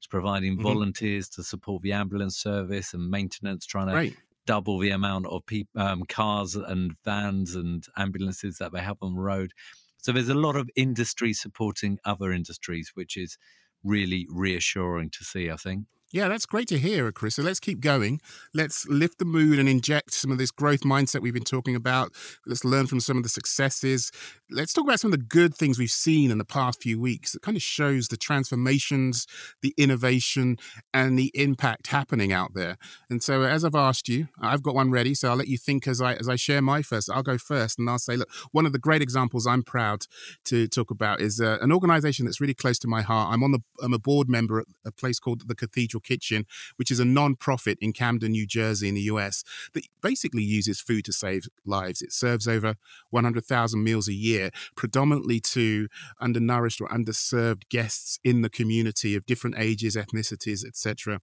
is 0.00 0.06
providing 0.08 0.54
mm-hmm. 0.54 0.62
volunteers 0.62 1.28
to 1.30 1.42
support 1.42 1.82
the 1.82 1.92
ambulance 1.92 2.36
service 2.36 2.94
and 2.94 3.10
maintenance, 3.10 3.66
trying 3.66 3.88
to 3.88 3.94
right. 3.94 4.16
double 4.46 4.78
the 4.78 4.90
amount 4.90 5.26
of 5.26 5.44
pe- 5.46 5.64
um, 5.76 6.04
cars 6.08 6.54
and 6.54 6.92
vans 7.04 7.54
and 7.54 7.84
ambulances 7.96 8.58
that 8.58 8.72
they 8.72 8.80
have 8.80 8.98
on 9.02 9.14
the 9.14 9.20
road. 9.20 9.52
So 9.96 10.12
there's 10.12 10.28
a 10.28 10.34
lot 10.34 10.54
of 10.54 10.70
industry 10.76 11.32
supporting 11.32 11.98
other 12.04 12.32
industries, 12.32 12.92
which 12.94 13.16
is 13.16 13.36
really 13.82 14.26
reassuring 14.30 15.10
to 15.10 15.24
see, 15.24 15.50
I 15.50 15.56
think. 15.56 15.86
Yeah, 16.10 16.28
that's 16.28 16.46
great 16.46 16.68
to 16.68 16.78
hear, 16.78 17.12
Chris. 17.12 17.34
So 17.34 17.42
let's 17.42 17.60
keep 17.60 17.80
going. 17.80 18.22
Let's 18.54 18.88
lift 18.88 19.18
the 19.18 19.26
mood 19.26 19.58
and 19.58 19.68
inject 19.68 20.14
some 20.14 20.32
of 20.32 20.38
this 20.38 20.50
growth 20.50 20.80
mindset 20.80 21.20
we've 21.20 21.34
been 21.34 21.44
talking 21.44 21.76
about. 21.76 22.12
Let's 22.46 22.64
learn 22.64 22.86
from 22.86 23.00
some 23.00 23.18
of 23.18 23.24
the 23.24 23.28
successes. 23.28 24.10
Let's 24.50 24.72
talk 24.72 24.84
about 24.84 25.00
some 25.00 25.12
of 25.12 25.18
the 25.18 25.24
good 25.26 25.54
things 25.54 25.78
we've 25.78 25.90
seen 25.90 26.30
in 26.30 26.38
the 26.38 26.46
past 26.46 26.82
few 26.82 26.98
weeks. 26.98 27.34
It 27.34 27.42
kind 27.42 27.58
of 27.58 27.62
shows 27.62 28.08
the 28.08 28.16
transformations, 28.16 29.26
the 29.60 29.74
innovation, 29.76 30.56
and 30.94 31.18
the 31.18 31.30
impact 31.34 31.88
happening 31.88 32.32
out 32.32 32.54
there. 32.54 32.78
And 33.10 33.22
so, 33.22 33.42
as 33.42 33.62
I've 33.62 33.74
asked 33.74 34.08
you, 34.08 34.28
I've 34.40 34.62
got 34.62 34.74
one 34.74 34.90
ready. 34.90 35.14
So 35.14 35.28
I'll 35.28 35.36
let 35.36 35.48
you 35.48 35.58
think 35.58 35.86
as 35.86 36.00
I 36.00 36.14
as 36.14 36.26
I 36.26 36.36
share 36.36 36.62
my 36.62 36.80
first. 36.80 37.10
I'll 37.10 37.22
go 37.22 37.36
first, 37.36 37.78
and 37.78 37.90
I'll 37.90 37.98
say, 37.98 38.16
look, 38.16 38.30
one 38.52 38.64
of 38.64 38.72
the 38.72 38.78
great 38.78 39.02
examples 39.02 39.46
I'm 39.46 39.62
proud 39.62 40.06
to 40.46 40.68
talk 40.68 40.90
about 40.90 41.20
is 41.20 41.38
uh, 41.38 41.58
an 41.60 41.70
organization 41.70 42.24
that's 42.24 42.40
really 42.40 42.54
close 42.54 42.78
to 42.78 42.88
my 42.88 43.02
heart. 43.02 43.34
I'm 43.34 43.44
on 43.44 43.52
the 43.52 43.60
I'm 43.82 43.92
a 43.92 43.98
board 43.98 44.30
member 44.30 44.60
at 44.60 44.66
a 44.86 44.92
place 44.92 45.18
called 45.20 45.46
the 45.46 45.54
Cathedral 45.54 45.97
Central 45.98 46.18
Kitchen, 46.18 46.46
which 46.76 46.90
is 46.90 47.00
a 47.00 47.04
non-profit 47.04 47.78
in 47.80 47.92
Camden, 47.92 48.32
New 48.32 48.46
Jersey, 48.46 48.88
in 48.88 48.94
the 48.94 49.02
US, 49.12 49.44
that 49.74 49.86
basically 50.02 50.42
uses 50.42 50.80
food 50.80 51.04
to 51.04 51.12
save 51.12 51.48
lives. 51.64 52.02
It 52.02 52.12
serves 52.12 52.46
over 52.46 52.74
100,000 53.10 53.82
meals 53.82 54.08
a 54.08 54.14
year, 54.14 54.50
predominantly 54.76 55.40
to 55.40 55.88
undernourished 56.20 56.80
or 56.80 56.88
underserved 56.88 57.68
guests 57.70 58.18
in 58.24 58.42
the 58.42 58.50
community 58.50 59.16
of 59.16 59.26
different 59.26 59.56
ages, 59.58 59.96
ethnicities, 59.96 60.64
etc. 60.64 61.20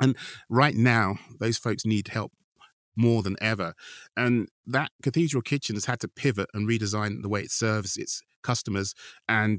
And 0.00 0.16
right 0.48 0.74
now, 0.74 1.18
those 1.40 1.58
folks 1.58 1.84
need 1.86 2.08
help 2.08 2.32
more 2.98 3.22
than 3.22 3.36
ever. 3.40 3.74
And 4.16 4.48
that 4.66 4.90
Cathedral 5.02 5.42
Kitchen 5.42 5.76
has 5.76 5.84
had 5.84 6.00
to 6.00 6.08
pivot 6.08 6.48
and 6.54 6.68
redesign 6.68 7.22
the 7.22 7.28
way 7.28 7.42
it 7.42 7.50
serves 7.50 7.96
its 7.96 8.22
customers 8.50 8.88
and 9.28 9.56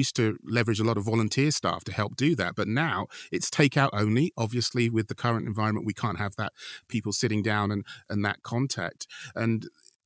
used 0.00 0.14
to 0.16 0.24
leverage 0.56 0.80
a 0.80 0.88
lot 0.90 0.98
of 0.98 1.04
volunteer 1.04 1.50
staff 1.50 1.84
to 1.84 1.92
help 2.00 2.12
do 2.16 2.30
that 2.40 2.52
but 2.60 2.68
now 2.68 3.06
it's 3.36 3.50
takeout 3.50 3.90
only. 3.92 4.26
Obviously 4.44 4.84
with 4.96 5.06
the 5.08 5.20
current 5.24 5.46
environment 5.46 5.86
we 5.90 5.98
can't 6.02 6.18
have 6.24 6.34
that 6.36 6.52
people 6.88 7.12
sitting 7.12 7.42
down 7.42 7.66
and 7.70 7.82
and 8.10 8.24
that 8.24 8.38
contact. 8.42 9.06
And 9.34 9.58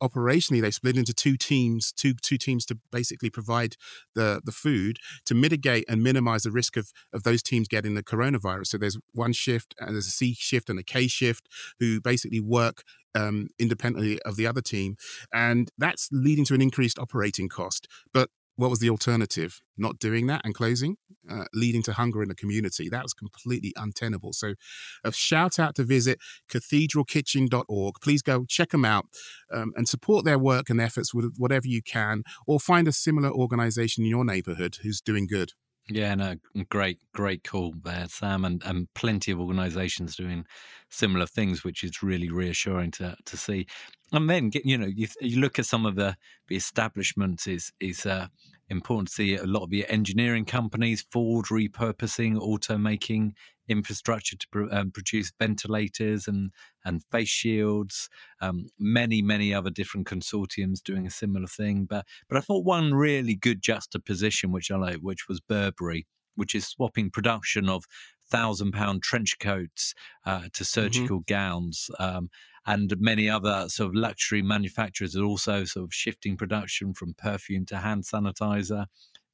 operationally 0.03 0.61
they 0.61 0.71
split 0.71 0.97
into 0.97 1.15
two 1.15 1.37
teams 1.37 1.93
two 1.93 2.15
two 2.29 2.39
teams 2.47 2.67
to 2.67 2.75
basically 2.99 3.31
provide 3.31 3.73
the 4.19 4.29
the 4.45 4.57
food 4.65 4.95
to 5.25 5.35
mitigate 5.35 5.85
and 5.89 6.03
minimize 6.03 6.43
the 6.43 6.51
risk 6.61 6.77
of 6.77 6.87
of 7.13 7.23
those 7.23 7.43
teams 7.43 7.69
getting 7.69 7.95
the 7.95 8.03
coronavirus. 8.13 8.67
So 8.67 8.79
there's 8.79 8.99
one 9.13 9.33
shift 9.33 9.75
and 9.79 9.91
there's 9.95 10.11
a 10.15 10.19
c 10.21 10.35
shift 10.49 10.69
and 10.71 10.79
a 10.79 10.87
k 10.95 11.07
shift 11.07 11.45
who 11.81 12.01
basically 12.01 12.41
work 12.41 12.83
um, 13.15 13.49
independently 13.59 14.21
of 14.23 14.37
the 14.37 14.47
other 14.47 14.61
team 14.61 14.97
and 15.33 15.71
that's 15.79 16.09
leading 16.13 16.45
to 16.45 16.55
an 16.55 16.63
increased 16.63 16.99
operating 16.99 17.49
cost 17.49 17.89
but 18.13 18.29
what 18.57 18.71
was 18.71 18.79
the 18.79 18.91
alternative? 18.91 19.61
Not 19.77 19.99
doing 19.99 20.27
that 20.29 20.43
and 20.45 20.55
closing, 20.55 20.97
uh, 21.29 21.45
leading 21.53 21.83
to 21.85 21.93
hunger 21.93 22.23
in 22.23 22.29
the 22.29 22.35
community. 22.35 22.89
That 22.89 23.03
was 23.03 23.13
completely 23.13 23.73
untenable. 23.77 24.33
So, 24.33 24.55
a 25.03 25.13
shout 25.13 25.59
out 25.59 25.75
to 25.77 25.85
visit 25.85 26.21
cathedralkitchen.org. 26.51 27.95
Please 28.01 28.23
go 28.23 28.45
check 28.45 28.71
them 28.71 28.85
out 28.85 29.07
um, 29.53 29.73
and 29.77 29.89
support 29.89 30.25
their 30.25 30.39
work 30.39 30.71
and 30.71 30.81
efforts 30.81 31.13
with 31.13 31.35
whatever 31.37 31.67
you 31.67 31.83
can, 31.83 32.23
or 32.47 32.61
find 32.61 32.87
a 32.87 32.93
similar 32.93 33.31
organization 33.31 34.05
in 34.05 34.11
your 34.11 34.25
neighborhood 34.25 34.79
who's 34.83 35.01
doing 35.01 35.27
good. 35.27 35.53
Yeah, 35.89 36.15
no, 36.15 36.37
great, 36.71 36.99
great 37.13 37.45
call 37.45 37.75
there, 37.83 38.07
Sam, 38.09 38.47
and, 38.47 38.63
and 38.65 38.89
plenty 38.95 39.31
of 39.33 39.39
organisations 39.41 40.17
doing 40.17 40.47
similar 40.89 41.27
things, 41.27 41.63
which 41.63 41.85
is 41.85 42.03
really 42.03 42.31
reassuring 42.31 42.91
to 42.93 43.17
to 43.27 43.37
see. 43.37 43.67
And 44.11 44.31
then, 44.31 44.51
you 44.65 44.79
know, 44.79 44.87
you, 44.87 45.09
you 45.21 45.41
look 45.41 45.59
at 45.59 45.67
some 45.67 45.85
of 45.85 45.97
the 45.97 46.17
the 46.49 46.57
establishments 46.57 47.47
is 47.47 47.71
is 47.81 48.07
uh, 48.07 48.29
important 48.71 49.09
to 49.09 49.15
see 49.15 49.37
a 49.37 49.45
lot 49.45 49.65
of 49.65 49.71
the 49.71 49.87
engineering 49.91 50.47
companies, 50.47 51.05
Ford 51.11 51.47
repurposing, 51.51 52.39
auto 52.41 52.79
making 52.79 53.35
infrastructure 53.69 54.37
to 54.37 54.49
pr- 54.51 54.65
um, 54.71 54.91
produce 54.91 55.33
ventilators 55.39 56.27
and 56.29 56.51
and 56.85 57.03
face 57.11 57.29
shields. 57.29 58.09
Um, 58.41 58.67
many 58.79 59.23
many 59.23 59.55
other 59.55 59.71
different 59.71 60.07
consortiums 60.07 60.83
doing 60.83 61.07
a 61.07 61.11
similar 61.11 61.47
thing. 61.47 61.87
But 61.89 62.07
but 62.29 62.39
I 62.39 62.41
thought 62.41 62.65
one 62.65 62.95
really 62.95 63.35
good 63.35 63.63
juxtaposition, 63.63 64.53
which 64.53 64.71
I 64.71 64.77
like, 64.77 64.97
which 64.97 65.29
was 65.29 65.41
Burberry, 65.41 66.07
which 66.35 66.55
is 66.55 66.67
swapping 66.67 67.11
production 67.11 67.69
of 67.69 67.85
thousand 68.31 68.73
pound 68.73 69.03
trench 69.03 69.39
coats 69.39 69.95
uh, 70.27 70.41
to 70.41 70.49
mm-hmm. 70.49 70.65
surgical 70.65 71.19
mm-hmm. 71.21 71.33
gowns. 71.33 71.91
Um, 71.99 72.31
and 72.67 72.95
many 72.99 73.29
other 73.29 73.67
sort 73.69 73.89
of 73.91 73.95
luxury 73.95 74.43
manufacturers 74.43 75.15
are 75.17 75.25
also 75.25 75.65
sort 75.65 75.85
of 75.85 75.93
shifting 75.93 76.37
production 76.37 76.95
from 76.95 77.15
perfume 77.15 77.67
to 77.67 77.77
hand 77.79 78.05
sanitizer. 78.05 78.87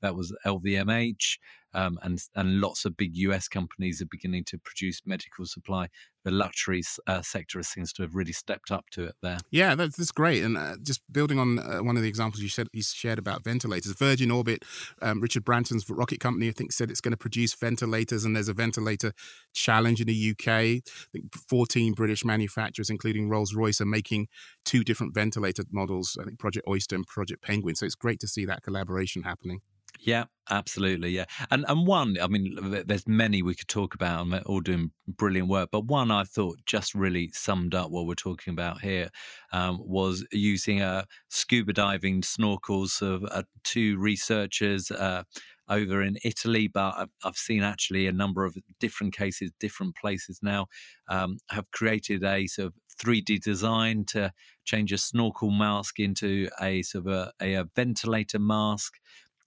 That 0.03 0.17
was 0.17 0.35
LVMH, 0.45 1.39
um, 1.75 1.99
and 2.03 2.21
and 2.35 2.61
lots 2.61 2.85
of 2.85 2.97
big 2.97 3.17
US 3.17 3.49
companies 3.49 4.03
are 4.03 4.07
beginning 4.11 4.45
to 4.45 4.59
produce 4.59 5.03
medical 5.05 5.47
supply. 5.47 5.89
The 6.25 6.31
luxury 6.31 6.83
uh, 7.07 7.23
sector 7.23 7.63
seems 7.63 7.93
to 7.95 8.03
have 8.03 8.15
really 8.15 8.33
stepped 8.33 8.71
up 8.71 8.85
to 8.91 9.05
it 9.05 9.15
there. 9.23 9.39
Yeah, 9.51 9.75
that's, 9.75 9.97
that's 9.97 10.13
great. 10.13 10.43
And 10.43 10.59
uh, 10.59 10.77
just 10.83 11.01
building 11.11 11.39
on 11.39 11.59
uh, 11.59 11.79
one 11.79 11.97
of 11.97 12.03
the 12.03 12.11
examples 12.11 12.43
you 12.43 12.51
said 12.51 12.69
you 12.75 12.83
shared 12.83 13.19
about 13.19 13.43
ventilators, 13.43 13.93
Virgin 13.93 14.31
Orbit, 14.31 14.65
um, 15.01 15.21
Richard 15.23 15.45
Branson's 15.45 15.89
rocket 15.89 16.21
company, 16.21 16.49
I 16.49 16.53
think 16.53 16.73
said 16.73 16.91
it's 16.91 17.01
going 17.01 17.13
to 17.13 17.17
produce 17.17 17.55
ventilators, 17.55 18.25
and 18.25 18.37
there's 18.37 18.49
a 18.49 18.55
ventilator 18.55 19.13
challenge 19.55 20.01
in 20.03 20.09
the 20.09 20.31
UK. 20.33 20.49
I 20.49 20.83
think 21.13 21.35
14 21.49 21.95
British 21.95 22.25
manufacturers, 22.25 22.91
including 22.91 23.31
Rolls 23.31 23.55
Royce, 23.55 23.81
are 23.81 23.87
making 23.87 24.29
two 24.65 24.85
different 24.85 25.15
ventilator 25.15 25.65
models. 25.71 26.19
I 26.21 26.25
think 26.25 26.39
Project 26.39 26.69
Oyster 26.69 26.97
and 26.97 27.07
Project 27.07 27.43
Penguin. 27.43 27.77
So 27.77 27.87
it's 27.87 27.95
great 27.95 28.21
to 28.21 28.29
see 28.29 28.45
that 28.45 28.63
collaboration 28.63 29.23
happening. 29.23 29.61
Yeah, 30.03 30.25
absolutely. 30.49 31.11
Yeah, 31.11 31.27
and 31.51 31.65
and 31.69 31.87
one, 31.87 32.17
I 32.23 32.27
mean, 32.27 32.57
there's 32.87 33.07
many 33.07 33.43
we 33.43 33.55
could 33.55 33.69
talk 33.69 33.95
about, 33.95 34.23
and 34.23 34.33
they're 34.33 34.43
all 34.43 34.61
doing 34.61 34.93
brilliant 35.07 35.49
work. 35.49 35.69
But 35.71 35.85
one 35.87 36.11
I 36.11 36.25
thought 36.25 36.59
just 36.65 36.95
really 36.95 37.31
summed 37.35 37.75
up 37.75 37.91
what 37.91 38.07
we're 38.07 38.15
talking 38.15 38.53
about 38.53 38.81
here 38.81 39.11
um, 39.53 39.79
was 39.83 40.27
using 40.33 40.81
uh, 40.81 41.05
scuba 41.29 41.75
diving 41.75 42.23
snorkels 42.23 43.03
of 43.03 43.25
uh, 43.31 43.43
two 43.65 43.99
researchers. 43.99 44.91
Uh, 44.91 45.25
over 45.69 46.03
in 46.03 46.17
Italy, 46.25 46.67
but 46.67 47.09
I've, 47.23 47.37
seen 47.37 47.63
actually 47.63 48.09
a 48.09 48.13
number 48.13 48.45
of 48.45 48.57
different 48.81 49.15
cases, 49.17 49.53
different 49.61 49.95
places 49.95 50.41
now 50.43 50.67
um, 51.09 51.39
have 51.51 51.71
created 51.71 52.25
a 52.25 52.49
sort 52.49 52.67
of 52.67 52.75
3D 53.01 53.39
design 53.39 54.05
to 54.07 54.33
change 54.65 54.91
a 54.91 54.99
snorkel 54.99 55.53
mask 55.53 56.01
into 56.01 56.49
a 56.61 56.83
sort 56.83 57.07
of 57.07 57.13
a, 57.13 57.33
a, 57.41 57.55
a 57.55 57.65
ventilator 57.77 58.41
mask 58.41 58.95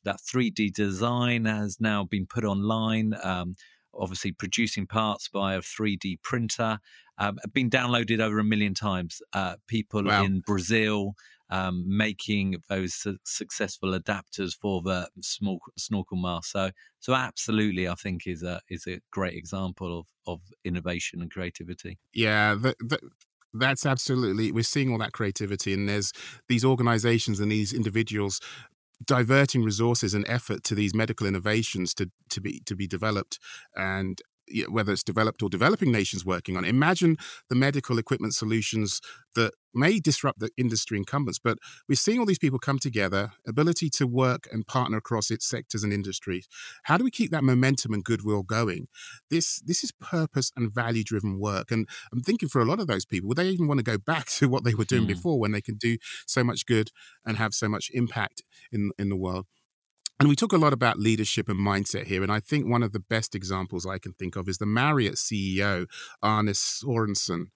that 0.04 0.18
3D 0.18 0.74
design 0.74 1.46
has 1.46 1.80
now 1.80 2.04
been 2.04 2.26
put 2.26 2.44
online. 2.44 3.14
Um, 3.24 3.56
obviously, 3.94 4.32
producing 4.32 4.88
parts 4.88 5.28
by 5.28 5.56
a 5.56 5.62
3D 5.62 6.22
printer, 6.22 6.80
um, 7.18 7.38
been 7.54 7.70
downloaded 7.70 8.20
over 8.20 8.40
a 8.40 8.44
million 8.44 8.74
times. 8.74 9.22
Uh, 9.34 9.56
people 9.68 10.04
wow. 10.04 10.24
in 10.24 10.42
Brazil 10.42 11.14
um, 11.50 11.84
making 11.86 12.56
those 12.68 12.96
su- 12.96 13.18
successful 13.26 13.92
adapters 13.92 14.56
for 14.56 14.82
the 14.82 15.08
small 15.22 15.60
snorkel 15.78 16.18
mask. 16.18 16.52
So, 16.52 16.72
so 17.00 17.14
absolutely, 17.14 17.88
I 17.88 17.94
think 17.94 18.26
is 18.26 18.42
a 18.42 18.62
is 18.70 18.88
a 18.88 19.00
great 19.12 19.36
example 19.36 20.00
of 20.00 20.08
of 20.26 20.42
innovation 20.66 21.22
and 21.22 21.30
creativity. 21.30 22.00
Yeah, 22.14 22.56
the, 22.56 22.76
the, 22.80 23.00
that's 23.54 23.86
absolutely 23.86 24.52
we're 24.52 24.64
seeing 24.64 24.92
all 24.92 24.98
that 24.98 25.12
creativity 25.14 25.74
and 25.74 25.88
there's 25.88 26.12
these 26.50 26.66
organizations 26.66 27.40
and 27.40 27.52
these 27.52 27.72
individuals 27.72 28.40
diverting 29.06 29.64
resources 29.64 30.14
and 30.14 30.26
effort 30.28 30.64
to 30.64 30.76
these 30.76 30.94
medical 30.94 31.28
innovations 31.28 31.94
to 31.94 32.10
to 32.30 32.42
be 32.42 32.62
to 32.66 32.76
be 32.76 32.88
developed 32.88 33.40
and 33.76 34.22
whether 34.70 34.92
it's 34.92 35.04
developed 35.04 35.44
or 35.44 35.50
developing 35.50 35.92
nations 35.92 36.26
working 36.26 36.58
on. 36.58 36.66
Imagine 36.66 37.18
the 37.50 37.56
medical 37.56 37.98
equipment 37.98 38.34
solutions 38.34 39.02
that 39.36 39.54
may 39.74 40.00
disrupt 40.00 40.40
the 40.40 40.50
industry 40.58 40.98
incumbents, 40.98 41.40
but 41.40 41.58
we're 41.90 41.96
seeing 41.96 42.20
all 42.20 42.26
these 42.26 42.40
people 42.40 42.60
come 42.60 42.80
together, 42.80 43.32
ability 43.48 43.90
to 43.90 44.06
work 44.06 44.48
and 44.52 44.68
partner 44.68 44.98
across 44.98 45.32
its 45.32 45.48
sectors 45.48 45.84
and 45.84 45.92
industries. 45.92 46.48
How 46.84 46.98
do 46.98 47.04
we 47.04 47.12
keep 47.12 47.32
that 47.32 47.44
momentum 47.44 47.94
and 47.94 48.04
goodwill 48.04 48.44
going? 48.44 48.88
This 49.30 49.62
this 49.66 49.84
is 49.84 49.92
purpose 49.92 50.52
and 50.56 50.74
value 50.74 51.04
driven 51.04 51.40
work, 51.40 51.72
and 51.72 51.88
I'm 52.12 52.22
thinking 52.22 52.50
for 52.50 52.62
a 52.62 52.66
lot 52.66 52.80
of 52.80 52.88
those 52.88 53.06
people, 53.06 53.28
would 53.30 53.38
they 53.38 53.50
even 53.50 53.68
want 53.68 53.80
to 53.80 53.84
go 53.84 53.98
back 53.98 54.26
to 54.38 54.48
what 54.48 54.64
they 54.64 54.76
were 54.76 54.86
doing 54.86 55.06
mm. 55.06 55.08
before 55.08 55.40
when 55.40 55.52
they 55.52 55.62
can 55.62 55.76
do 55.76 55.98
so 56.28 56.44
much 56.44 56.66
good 56.66 56.92
and 57.26 57.38
have 57.38 57.54
so 57.54 57.68
much 57.68 57.90
impact 57.94 58.44
in 58.72 58.92
in 58.98 59.10
the 59.10 59.18
world? 59.18 59.46
And 60.20 60.30
we 60.30 60.36
talk 60.36 60.54
a 60.54 60.58
lot 60.58 60.74
about 60.74 61.00
leadership 61.00 61.50
and 61.50 61.60
mindset 61.60 62.06
here. 62.06 62.24
And 62.24 62.32
I 62.32 62.40
think 62.40 62.68
one 62.68 62.84
of 62.84 62.92
the 62.92 63.00
best 63.00 63.36
examples 63.36 63.86
I 63.86 63.98
can 63.98 64.14
think 64.14 64.36
of 64.36 64.48
is 64.48 64.58
the 64.58 64.66
Marriott 64.66 65.16
CEO, 65.16 65.88
Arne 66.22 66.54
Sorenson. 66.54 67.48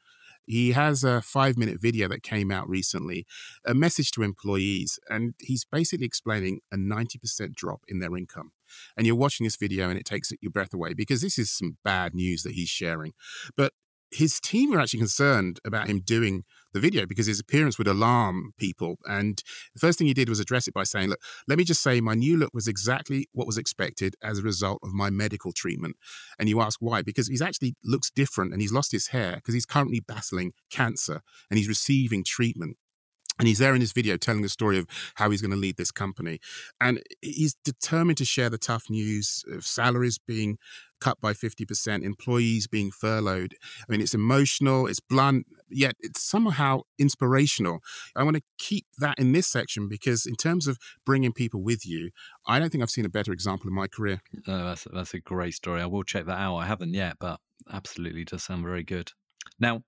He 0.45 0.71
has 0.71 1.03
a 1.03 1.21
five 1.21 1.57
minute 1.57 1.81
video 1.81 2.07
that 2.07 2.23
came 2.23 2.51
out 2.51 2.67
recently, 2.69 3.25
a 3.65 3.73
message 3.73 4.11
to 4.11 4.23
employees. 4.23 4.97
And 5.09 5.33
he's 5.39 5.65
basically 5.65 6.05
explaining 6.05 6.61
a 6.71 6.77
90% 6.77 7.53
drop 7.53 7.81
in 7.87 7.99
their 7.99 8.15
income. 8.15 8.51
And 8.95 9.05
you're 9.05 9.15
watching 9.15 9.43
this 9.43 9.57
video 9.57 9.89
and 9.89 9.99
it 9.99 10.05
takes 10.05 10.31
your 10.41 10.51
breath 10.51 10.73
away 10.73 10.93
because 10.93 11.21
this 11.21 11.37
is 11.37 11.51
some 11.51 11.77
bad 11.83 12.15
news 12.15 12.43
that 12.43 12.53
he's 12.53 12.69
sharing. 12.69 13.13
But 13.55 13.73
his 14.11 14.39
team 14.39 14.71
were 14.71 14.79
actually 14.79 14.99
concerned 14.99 15.59
about 15.65 15.87
him 15.87 15.99
doing 15.99 16.43
the 16.73 16.79
video 16.79 17.05
because 17.05 17.27
his 17.27 17.39
appearance 17.39 17.77
would 17.77 17.87
alarm 17.87 18.53
people. 18.57 18.97
And 19.05 19.41
the 19.73 19.79
first 19.79 19.97
thing 19.97 20.07
he 20.07 20.13
did 20.13 20.29
was 20.29 20.39
address 20.39 20.67
it 20.67 20.73
by 20.73 20.83
saying, 20.83 21.09
Look, 21.09 21.19
let 21.47 21.57
me 21.57 21.63
just 21.63 21.81
say 21.81 22.01
my 22.01 22.13
new 22.13 22.37
look 22.37 22.53
was 22.53 22.67
exactly 22.67 23.27
what 23.33 23.47
was 23.47 23.57
expected 23.57 24.15
as 24.21 24.39
a 24.39 24.43
result 24.43 24.79
of 24.83 24.93
my 24.93 25.09
medical 25.09 25.51
treatment. 25.51 25.95
And 26.39 26.49
you 26.49 26.61
ask 26.61 26.79
why? 26.81 27.01
Because 27.01 27.27
he's 27.27 27.41
actually 27.41 27.75
looks 27.83 28.09
different 28.11 28.53
and 28.53 28.61
he's 28.61 28.73
lost 28.73 28.91
his 28.91 29.07
hair 29.07 29.35
because 29.35 29.53
he's 29.53 29.65
currently 29.65 29.99
battling 29.99 30.53
cancer 30.69 31.21
and 31.49 31.57
he's 31.57 31.67
receiving 31.67 32.23
treatment. 32.23 32.77
And 33.39 33.47
he's 33.47 33.59
there 33.59 33.75
in 33.75 33.81
this 33.81 33.91
video 33.91 34.17
telling 34.17 34.41
the 34.41 34.49
story 34.49 34.79
of 34.79 34.87
how 35.15 35.29
he's 35.29 35.41
going 35.41 35.51
to 35.51 35.57
lead 35.57 35.77
this 35.77 35.91
company. 35.91 36.39
And 36.81 37.01
he's 37.21 37.55
determined 37.63 38.17
to 38.17 38.25
share 38.25 38.49
the 38.49 38.57
tough 38.57 38.89
news 38.89 39.43
of 39.51 39.65
salaries 39.65 40.17
being 40.17 40.57
cut 40.99 41.19
by 41.21 41.33
50%, 41.33 42.03
employees 42.03 42.67
being 42.67 42.91
furloughed. 42.91 43.53
I 43.81 43.91
mean, 43.91 44.01
it's 44.01 44.13
emotional, 44.13 44.87
it's 44.87 44.99
blunt, 44.99 45.45
yet 45.69 45.95
it's 45.99 46.21
somehow 46.21 46.81
inspirational. 46.97 47.79
I 48.15 48.23
want 48.23 48.37
to 48.37 48.43
keep 48.57 48.85
that 48.99 49.19
in 49.19 49.31
this 49.31 49.47
section 49.47 49.87
because, 49.87 50.25
in 50.25 50.35
terms 50.35 50.67
of 50.67 50.77
bringing 51.05 51.33
people 51.33 51.61
with 51.61 51.85
you, 51.85 52.11
I 52.47 52.59
don't 52.59 52.71
think 52.71 52.81
I've 52.81 52.89
seen 52.89 53.05
a 53.05 53.09
better 53.09 53.31
example 53.31 53.67
in 53.67 53.75
my 53.75 53.87
career. 53.87 54.21
No, 54.47 54.65
that's, 54.65 54.87
that's 54.91 55.13
a 55.13 55.19
great 55.19 55.53
story. 55.53 55.81
I 55.81 55.85
will 55.85 56.03
check 56.03 56.25
that 56.25 56.37
out. 56.37 56.57
I 56.57 56.65
haven't 56.65 56.93
yet, 56.93 57.17
but 57.19 57.39
absolutely 57.71 58.23
does 58.23 58.43
sound 58.43 58.63
very 58.63 58.83
good. 58.83 59.11
Now, 59.59 59.83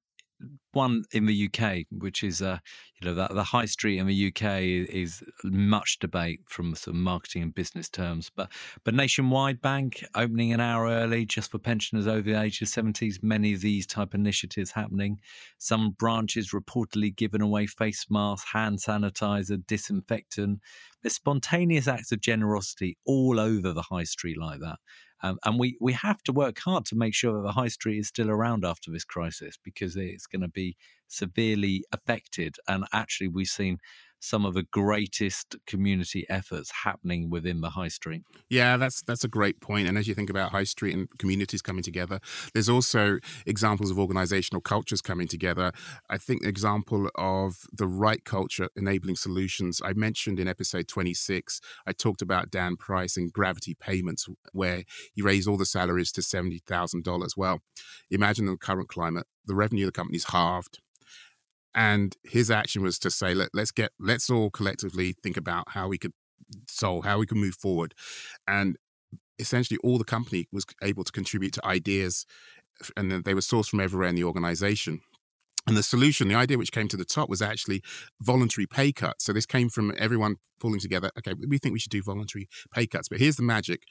one 0.71 1.03
in 1.11 1.25
the 1.25 1.49
UK, 1.49 1.85
which 1.91 2.23
is 2.23 2.41
uh, 2.41 2.59
you 2.99 3.07
know 3.07 3.15
that 3.15 3.33
the 3.33 3.43
high 3.43 3.65
street 3.65 3.97
in 3.97 4.07
the 4.07 4.27
UK 4.27 4.61
is, 4.61 5.23
much 5.43 5.99
debate 5.99 6.41
from 6.47 6.73
of 6.73 6.93
marketing 6.93 7.41
and 7.41 7.55
business 7.55 7.89
terms, 7.89 8.29
but 8.35 8.49
but 8.83 8.93
Nationwide 8.93 9.61
Bank 9.61 10.03
opening 10.15 10.53
an 10.53 10.59
hour 10.59 10.87
early 10.87 11.25
just 11.25 11.51
for 11.51 11.57
pensioners 11.57 12.07
over 12.07 12.21
the 12.21 12.39
age 12.39 12.61
of 12.61 12.67
seventies. 12.67 13.19
Many 13.21 13.53
of 13.53 13.61
these 13.61 13.87
type 13.87 14.13
initiatives 14.13 14.71
happening. 14.71 15.19
Some 15.57 15.91
branches 15.91 16.51
reportedly 16.51 17.15
giving 17.15 17.41
away 17.41 17.65
face 17.67 18.05
masks, 18.09 18.51
hand 18.51 18.79
sanitizer, 18.79 19.65
disinfectant. 19.65 20.59
There's 21.01 21.13
spontaneous 21.13 21.87
acts 21.87 22.11
of 22.11 22.21
generosity 22.21 22.97
all 23.05 23.39
over 23.39 23.71
the 23.71 23.83
high 23.83 24.03
street 24.03 24.37
like 24.37 24.59
that. 24.59 24.79
Um, 25.21 25.37
and 25.45 25.59
we, 25.59 25.77
we 25.81 25.93
have 25.93 26.23
to 26.23 26.31
work 26.31 26.59
hard 26.59 26.85
to 26.85 26.95
make 26.95 27.13
sure 27.13 27.33
that 27.33 27.43
the 27.43 27.51
high 27.51 27.67
street 27.67 27.99
is 27.99 28.07
still 28.07 28.29
around 28.29 28.63
after 28.63 28.91
this 28.91 29.03
crisis 29.03 29.57
because 29.63 29.95
it's 29.95 30.27
going 30.27 30.41
to 30.41 30.47
be 30.47 30.77
severely 31.07 31.83
affected. 31.91 32.55
And 32.67 32.85
actually, 32.93 33.27
we've 33.27 33.47
seen 33.47 33.79
some 34.19 34.45
of 34.45 34.53
the 34.53 34.63
greatest 34.63 35.55
community 35.65 36.25
efforts 36.29 36.71
happening 36.83 37.29
within 37.29 37.61
the 37.61 37.71
high 37.71 37.87
street. 37.87 38.23
Yeah, 38.49 38.77
that's 38.77 39.01
that's 39.01 39.23
a 39.23 39.27
great 39.27 39.59
point. 39.61 39.87
And 39.87 39.97
as 39.97 40.07
you 40.07 40.13
think 40.13 40.29
about 40.29 40.51
high 40.51 40.63
street 40.63 40.93
and 40.93 41.07
communities 41.17 41.61
coming 41.61 41.83
together, 41.83 42.19
there's 42.53 42.69
also 42.69 43.19
examples 43.45 43.91
of 43.91 43.99
organizational 43.99 44.61
cultures 44.61 45.01
coming 45.01 45.27
together. 45.27 45.71
I 46.09 46.17
think 46.17 46.43
the 46.43 46.49
example 46.49 47.09
of 47.15 47.65
the 47.71 47.87
right 47.87 48.23
culture 48.23 48.69
enabling 48.75 49.15
solutions 49.15 49.81
I 49.83 49.93
mentioned 49.93 50.39
in 50.39 50.47
episode 50.47 50.87
26, 50.87 51.61
I 51.87 51.93
talked 51.93 52.21
about 52.21 52.51
Dan 52.51 52.75
Price 52.75 53.17
and 53.17 53.31
Gravity 53.31 53.75
Payments, 53.75 54.27
where 54.51 54.83
he 55.13 55.21
raised 55.21 55.47
all 55.47 55.57
the 55.57 55.65
salaries 55.65 56.11
to 56.13 56.21
$70,000. 56.21 57.37
Well, 57.37 57.59
imagine 58.09 58.45
the 58.45 58.57
current 58.57 58.89
climate, 58.89 59.27
the 59.45 59.55
revenue 59.55 59.85
of 59.85 59.93
the 59.93 59.97
company's 59.97 60.25
halved 60.25 60.79
and 61.75 62.15
his 62.23 62.49
action 62.49 62.81
was 62.81 62.99
to 62.99 63.11
say 63.11 63.33
Let, 63.33 63.49
let's 63.53 63.71
get 63.71 63.91
let's 63.99 64.29
all 64.29 64.49
collectively 64.49 65.15
think 65.23 65.37
about 65.37 65.69
how 65.69 65.87
we 65.87 65.97
could 65.97 66.13
solve 66.67 67.05
how 67.05 67.19
we 67.19 67.25
can 67.25 67.39
move 67.39 67.55
forward. 67.55 67.93
And 68.47 68.77
essentially 69.37 69.77
all 69.83 69.97
the 69.97 70.03
company 70.03 70.47
was 70.51 70.65
able 70.81 71.03
to 71.03 71.11
contribute 71.11 71.53
to 71.53 71.65
ideas 71.65 72.25
and 72.95 73.11
they 73.11 73.33
were 73.33 73.41
sourced 73.41 73.69
from 73.69 73.79
everywhere 73.79 74.07
in 74.07 74.15
the 74.15 74.23
organization. 74.23 75.01
And 75.67 75.77
the 75.77 75.83
solution 75.83 76.27
the 76.27 76.35
idea 76.35 76.57
which 76.57 76.71
came 76.71 76.87
to 76.87 76.97
the 76.97 77.05
top 77.05 77.29
was 77.29 77.41
actually 77.41 77.83
voluntary 78.21 78.65
pay 78.65 78.91
cuts. 78.91 79.25
So 79.25 79.33
this 79.33 79.45
came 79.45 79.69
from 79.69 79.93
everyone 79.97 80.37
pulling 80.59 80.79
together 80.79 81.11
okay 81.19 81.33
we 81.47 81.57
think 81.57 81.73
we 81.73 81.79
should 81.79 81.91
do 81.91 82.03
voluntary 82.03 82.47
pay 82.73 82.87
cuts 82.87 83.09
but 83.09 83.19
here's 83.19 83.37
the 83.37 83.43
magic. 83.43 83.83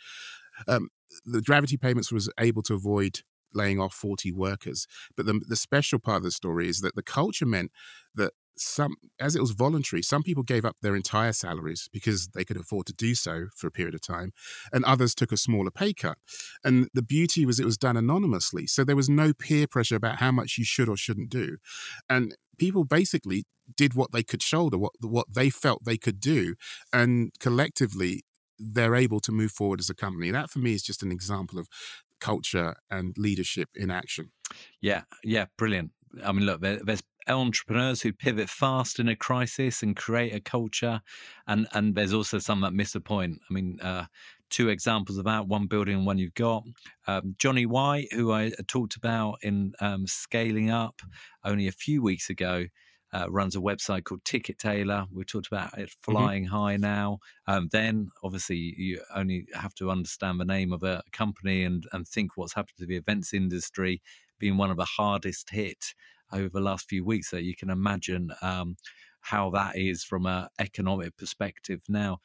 Um, 0.67 0.89
the 1.25 1.41
gravity 1.41 1.77
payments 1.77 2.11
was 2.11 2.31
able 2.39 2.63
to 2.63 2.75
avoid 2.75 3.21
laying 3.55 3.81
off 3.81 3.95
40 3.95 4.33
workers. 4.33 4.87
But 5.17 5.27
the, 5.27 5.41
the 5.47 5.57
special 5.57 5.99
part 5.99 6.19
of 6.19 6.23
the 6.25 6.31
story 6.31 6.69
is 6.69 6.81
that 6.81 6.95
the 6.95 7.03
culture 7.03 7.47
meant 7.47 7.73
that 8.15 8.33
some, 8.61 8.97
as 9.21 9.37
it 9.37 9.41
was 9.41 9.53
voluntary, 9.53 10.03
some 10.03 10.23
people 10.23 10.43
gave 10.43 10.65
up 10.65 10.77
their 10.83 10.97
entire 10.97 11.33
salaries 11.33 11.89
because 11.93 12.29
they 12.29 12.45
could 12.45 12.57
afford 12.57 12.87
to 12.87 12.93
do 12.93 13.15
so 13.15 13.47
for 13.55 13.67
a 13.67 13.71
period 13.71 13.95
of 13.95 14.01
time, 14.01 14.33
and 14.73 14.85
others 14.85 15.15
took 15.15 15.33
a 15.33 15.37
smaller 15.37 15.71
pay 15.71 15.93
cut. 15.93 16.19
And 16.65 16.89
the 16.95 17.03
beauty 17.03 17.47
was 17.47 17.61
it 17.61 17.65
was 17.65 17.79
done 17.79 17.97
anonymously. 17.97 18.67
So 18.67 18.85
there 18.85 18.97
was 18.97 19.09
no 19.09 19.33
peer 19.33 19.67
pressure 19.67 19.97
about 19.97 20.17
how 20.17 20.33
much 20.33 20.59
you 20.59 20.65
should 20.65 20.89
or 20.89 20.97
shouldn't 20.97 21.31
do. 21.31 21.59
And 22.09 22.37
people 22.59 22.85
basically 22.85 23.45
did 23.77 23.95
what 23.95 24.13
they 24.13 24.23
could 24.23 24.43
shoulder, 24.43 24.79
what 24.79 24.93
what 25.01 25.27
they 25.33 25.51
felt 25.51 25.85
they 25.85 25.99
could 25.99 26.21
do, 26.21 26.55
and 26.93 27.33
collectively 27.39 28.23
they're 28.59 28.97
able 28.97 29.21
to 29.21 29.31
move 29.31 29.53
forward 29.53 29.81
as 29.81 29.91
a 29.91 29.95
company. 29.95 30.31
That 30.31 30.51
for 30.51 30.59
me 30.59 30.75
is 30.75 30.83
just 30.83 31.03
an 31.03 31.13
example 31.13 31.59
of 31.59 31.69
culture 32.21 32.77
and 32.91 33.17
leadership 33.17 33.69
in 33.75 33.91
action. 33.91 34.31
Yeah, 34.81 35.03
yeah, 35.25 35.47
brilliant. 35.57 35.93
I 36.25 36.33
mean, 36.33 36.47
look, 36.47 36.61
there, 36.61 36.81
there's 36.83 37.03
entrepreneurs 37.29 38.03
who 38.03 38.13
pivot 38.13 38.49
fast 38.49 38.99
in 38.99 39.09
a 39.09 39.17
crisis 39.17 39.83
and 39.83 39.97
create 39.97 40.35
a 40.35 40.41
culture, 40.41 41.01
and 41.47 41.67
and 41.73 41.95
there's 41.95 42.15
also 42.15 42.39
some 42.39 42.61
that 42.63 42.73
miss 42.73 42.95
a 42.95 43.01
point. 43.01 43.41
I 43.49 43.53
mean, 43.53 43.79
uh, 43.81 44.07
two 44.51 44.69
examples 44.69 45.19
of 45.19 45.25
that: 45.25 45.47
one 45.47 45.67
building 45.67 45.97
and 45.97 46.07
one 46.07 46.19
you've 46.19 46.35
got. 46.35 46.65
Um, 47.07 47.35
Johnny 47.39 47.67
White, 47.67 48.13
who 48.13 48.33
I 48.33 48.53
talked 48.67 48.97
about 48.97 49.39
in 49.43 49.75
um, 49.81 50.07
scaling 50.07 50.71
up 50.71 51.03
only 51.45 51.69
a 51.69 51.73
few 51.73 52.03
weeks 52.03 52.31
ago, 52.31 52.67
uh, 53.13 53.31
runs 53.31 53.57
a 53.57 53.61
website 53.61 54.05
called 54.05 54.25
Ticket 54.25 54.59
Tailor. 54.59 55.07
We 55.13 55.25
talked 55.25 55.47
about 55.47 55.79
it 55.79 55.91
mm-hmm. 55.91 56.13
flying 56.13 56.45
mm-hmm. 56.45 56.55
high 56.55 56.77
now. 56.77 57.19
Um, 57.47 57.69
then, 57.73 58.09
obviously, 58.23 58.75
you 58.77 59.01
only 59.15 59.47
have 59.55 59.75
to 59.77 59.91
understand 59.91 60.41
the 60.41 60.45
name 60.45 60.73
of 60.73 60.83
a 60.83 61.03
company 61.13 61.65
and, 61.65 61.85
and 61.93 62.07
think 62.07 62.37
what's 62.37 62.55
happened 62.55 62.79
to 62.79 62.87
the 62.87 62.97
events 62.97 63.33
industry 63.33 64.03
being 64.39 64.57
one 64.57 64.71
of 64.71 64.77
the 64.77 64.85
hardest 64.85 65.51
hit 65.51 65.95
over 66.33 66.49
the 66.49 66.61
last 66.61 66.89
few 66.89 67.05
weeks. 67.05 67.31
So 67.31 67.37
you 67.37 67.57
can 67.57 67.71
imagine 67.71 68.31
um, 68.43 68.77
how 69.21 69.51
that 69.51 69.77
is 69.77 70.05
from 70.05 70.27
an 70.27 70.49
economic 70.59 71.17
perspective 71.17 71.81
now. 71.89 72.19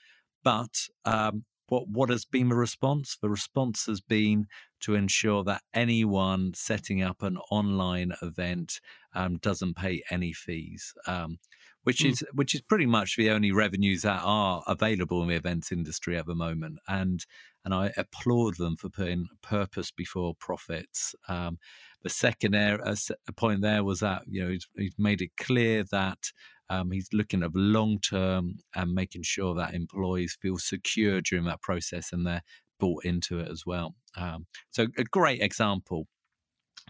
But 0.44 0.88
um, 1.06 1.46
what 1.68 1.88
what 1.88 2.10
has 2.10 2.26
been 2.26 2.50
the 2.50 2.56
response? 2.56 3.18
The 3.22 3.30
response 3.30 3.86
has 3.86 4.02
been 4.02 4.48
to 4.82 4.96
ensure 4.96 5.44
that 5.46 5.64
anyone 5.74 6.54
setting 6.54 7.02
up 7.02 7.22
an 7.22 7.38
online 7.50 8.14
event 8.22 8.80
um, 9.16 9.38
doesn't 9.38 9.76
pay 9.76 10.04
any 10.10 10.34
fees, 10.34 10.94
um, 11.08 11.40
which 11.84 12.00
mm. 12.00 12.12
is 12.12 12.24
which 12.34 12.54
is 12.54 12.62
pretty 12.62 12.86
much 12.86 13.16
the 13.16 13.30
only 13.30 13.52
revenues 13.52 14.02
that 14.02 14.22
are 14.24 14.64
available 14.68 15.22
in 15.22 15.30
the 15.30 15.36
events 15.36 15.72
industry 15.72 16.18
at 16.18 16.26
the 16.26 16.36
moment. 16.36 16.80
And 16.88 17.26
and 17.66 17.74
I 17.74 17.94
applaud 17.96 18.58
them 18.58 18.76
for 18.76 18.90
putting 18.90 19.28
purpose 19.42 19.90
before 19.92 20.36
profits. 20.36 21.16
Um, 21.30 21.60
the 22.04 22.10
second 22.10 22.54
uh, 22.56 22.96
point 23.38 23.62
there 23.62 23.84
was 23.84 24.02
that 24.02 24.24
you 24.28 24.44
know 24.44 24.52
he's, 24.52 24.68
he's 24.76 24.96
made 24.98 25.22
it 25.22 25.32
clear 25.38 25.84
that 25.92 26.32
um, 26.74 26.92
he's 26.92 27.10
looking 27.14 27.44
at 27.44 27.54
long 27.54 28.00
term 28.00 28.58
and 28.76 28.94
making 28.94 29.24
sure 29.24 29.54
that 29.56 29.74
employees 29.74 30.38
feel 30.42 30.58
secure 30.58 31.22
during 31.22 31.46
that 31.46 31.62
process 31.62 32.12
and 32.12 32.26
they're 32.26 32.42
bought 32.80 33.06
into 33.06 33.40
it 33.40 33.50
as 33.50 33.64
well. 33.66 33.96
Um, 34.16 34.48
so, 34.72 34.88
a 34.98 35.04
great 35.04 35.42
example. 35.42 36.08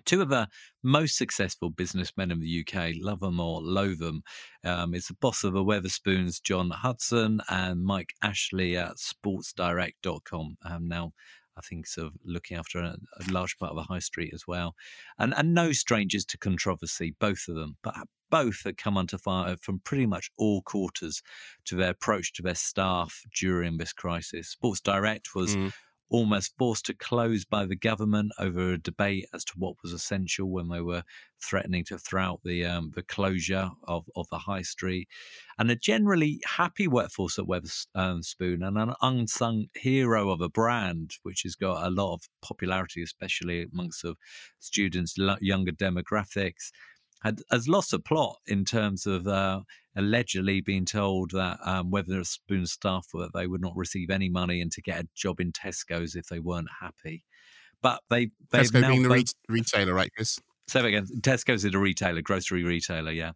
Two 0.06 0.22
of 0.22 0.30
the 0.30 0.48
most 0.84 1.18
successful 1.18 1.70
businessmen 1.70 2.32
in 2.32 2.40
the 2.40 2.66
UK, 2.66 2.94
love 3.00 3.20
them 3.20 3.40
or 3.40 3.62
loathe 3.62 4.00
them, 4.00 4.24
um, 4.64 4.94
is 4.94 5.08
the 5.08 5.14
boss 5.14 5.44
of 5.44 5.54
the 5.54 5.64
Wetherspoons, 5.64 6.42
John 6.42 6.72
Hutson, 6.72 7.40
and 7.48 7.84
Mike 7.84 8.14
Ashley 8.22 8.76
at 8.76 8.96
sportsdirect.com. 8.98 10.58
Um, 10.66 10.88
now, 10.88 11.14
I 11.58 11.62
think 11.62 11.88
sort 11.88 12.08
of 12.08 12.14
looking 12.26 12.58
after 12.58 12.80
a, 12.80 12.98
a, 13.20 13.32
large 13.32 13.58
part 13.58 13.72
of 13.72 13.78
the 13.78 13.84
high 13.84 14.00
street 14.00 14.34
as 14.34 14.44
well, 14.48 14.76
and 15.20 15.34
and 15.38 15.54
no 15.54 15.72
strangers 15.72 16.26
to 16.26 16.38
controversy, 16.38 17.16
both 17.20 17.46
of 17.48 17.56
them. 17.56 17.78
But 17.84 17.96
both 18.34 18.64
had 18.64 18.78
come 18.78 18.98
under 18.98 19.20
fire 19.20 19.56
from 19.62 19.80
pretty 19.84 20.08
much 20.08 20.32
all 20.40 20.64
quarters 20.64 21.22
to 21.66 21.76
their 21.76 21.92
approach 21.92 22.34
to 22.34 22.42
their 22.42 22.56
staff 22.56 23.22
during 23.40 23.78
this 23.78 23.94
crisis. 23.94 24.50
Sports 24.50 24.82
Direct 24.82 25.36
was 25.36 25.56
mm. 25.56 25.72
almost 26.10 26.56
forced 26.58 26.88
to 26.88 26.96
close 26.96 27.46
by 27.46 27.64
the 27.64 27.76
government 27.76 28.32
over 28.40 28.72
a 28.72 28.80
debate 28.80 29.28
as 29.36 29.46
to 29.46 29.54
what 29.58 29.76
was 29.84 29.94
essential 29.94 30.50
when 30.50 30.70
they 30.70 30.82
were 30.82 31.04
threatening 31.44 31.86
to 31.86 32.00
throw 32.00 32.24
out 32.24 32.40
the 32.44 32.66
um, 32.66 32.92
the 32.96 33.04
closure 33.04 33.70
of, 33.88 34.06
of 34.16 34.26
the 34.32 34.40
high 34.40 34.64
street, 34.64 35.08
and 35.60 35.70
a 35.70 35.76
generally 35.76 36.42
happy 36.58 36.88
workforce 36.88 37.38
at 37.38 37.46
Wetherspoon 37.46 38.68
and 38.68 38.80
an 38.80 38.96
unsung 39.04 39.68
hero 39.76 40.32
of 40.32 40.42
a 40.42 40.50
brand 40.50 41.12
which 41.22 41.44
has 41.44 41.54
got 41.54 41.86
a 41.86 41.92
lot 41.92 42.16
of 42.16 42.22
popularity, 42.42 43.04
especially 43.04 43.68
amongst 43.72 44.04
of 44.04 44.18
students, 44.60 45.18
younger 45.40 45.72
demographics 45.72 46.72
had 47.24 47.42
has 47.52 47.68
lost 47.68 47.94
a 47.94 48.00
plot 48.00 48.38
in 48.46 48.66
terms 48.66 49.06
of 49.06 49.28
uh, 49.28 49.62
allegedly 49.96 50.62
being 50.62 50.86
told 50.86 51.32
that 51.32 51.58
um, 51.66 51.92
Wetherspoon 51.92 52.68
staff 52.68 53.08
that 53.14 53.32
they 53.34 53.48
would 53.48 53.62
not 53.62 53.76
receive 53.76 54.10
any 54.10 54.30
money 54.30 54.62
and 54.62 54.72
to 54.74 54.82
get 54.82 55.04
a 55.04 55.08
job 55.16 55.40
in 55.40 55.52
Tesco's 55.52 56.16
if 56.16 56.28
they 56.28 56.40
weren't 56.40 56.70
happy. 56.82 57.26
But 57.82 58.02
they 58.10 58.32
they've 58.52 58.64
Tesco 58.64 58.82
now 58.82 58.90
being 58.90 59.04
the 59.04 59.10
re- 59.10 59.26
retailer, 59.50 59.94
right, 59.94 60.12
Chris? 60.14 60.40
Say 60.68 60.88
again. 60.88 61.08
Tesco's 61.20 61.66
is 61.66 61.74
a 61.74 61.80
retailer, 61.80 62.22
grocery 62.22 62.64
retailer, 62.64 63.12
yeah. 63.12 63.34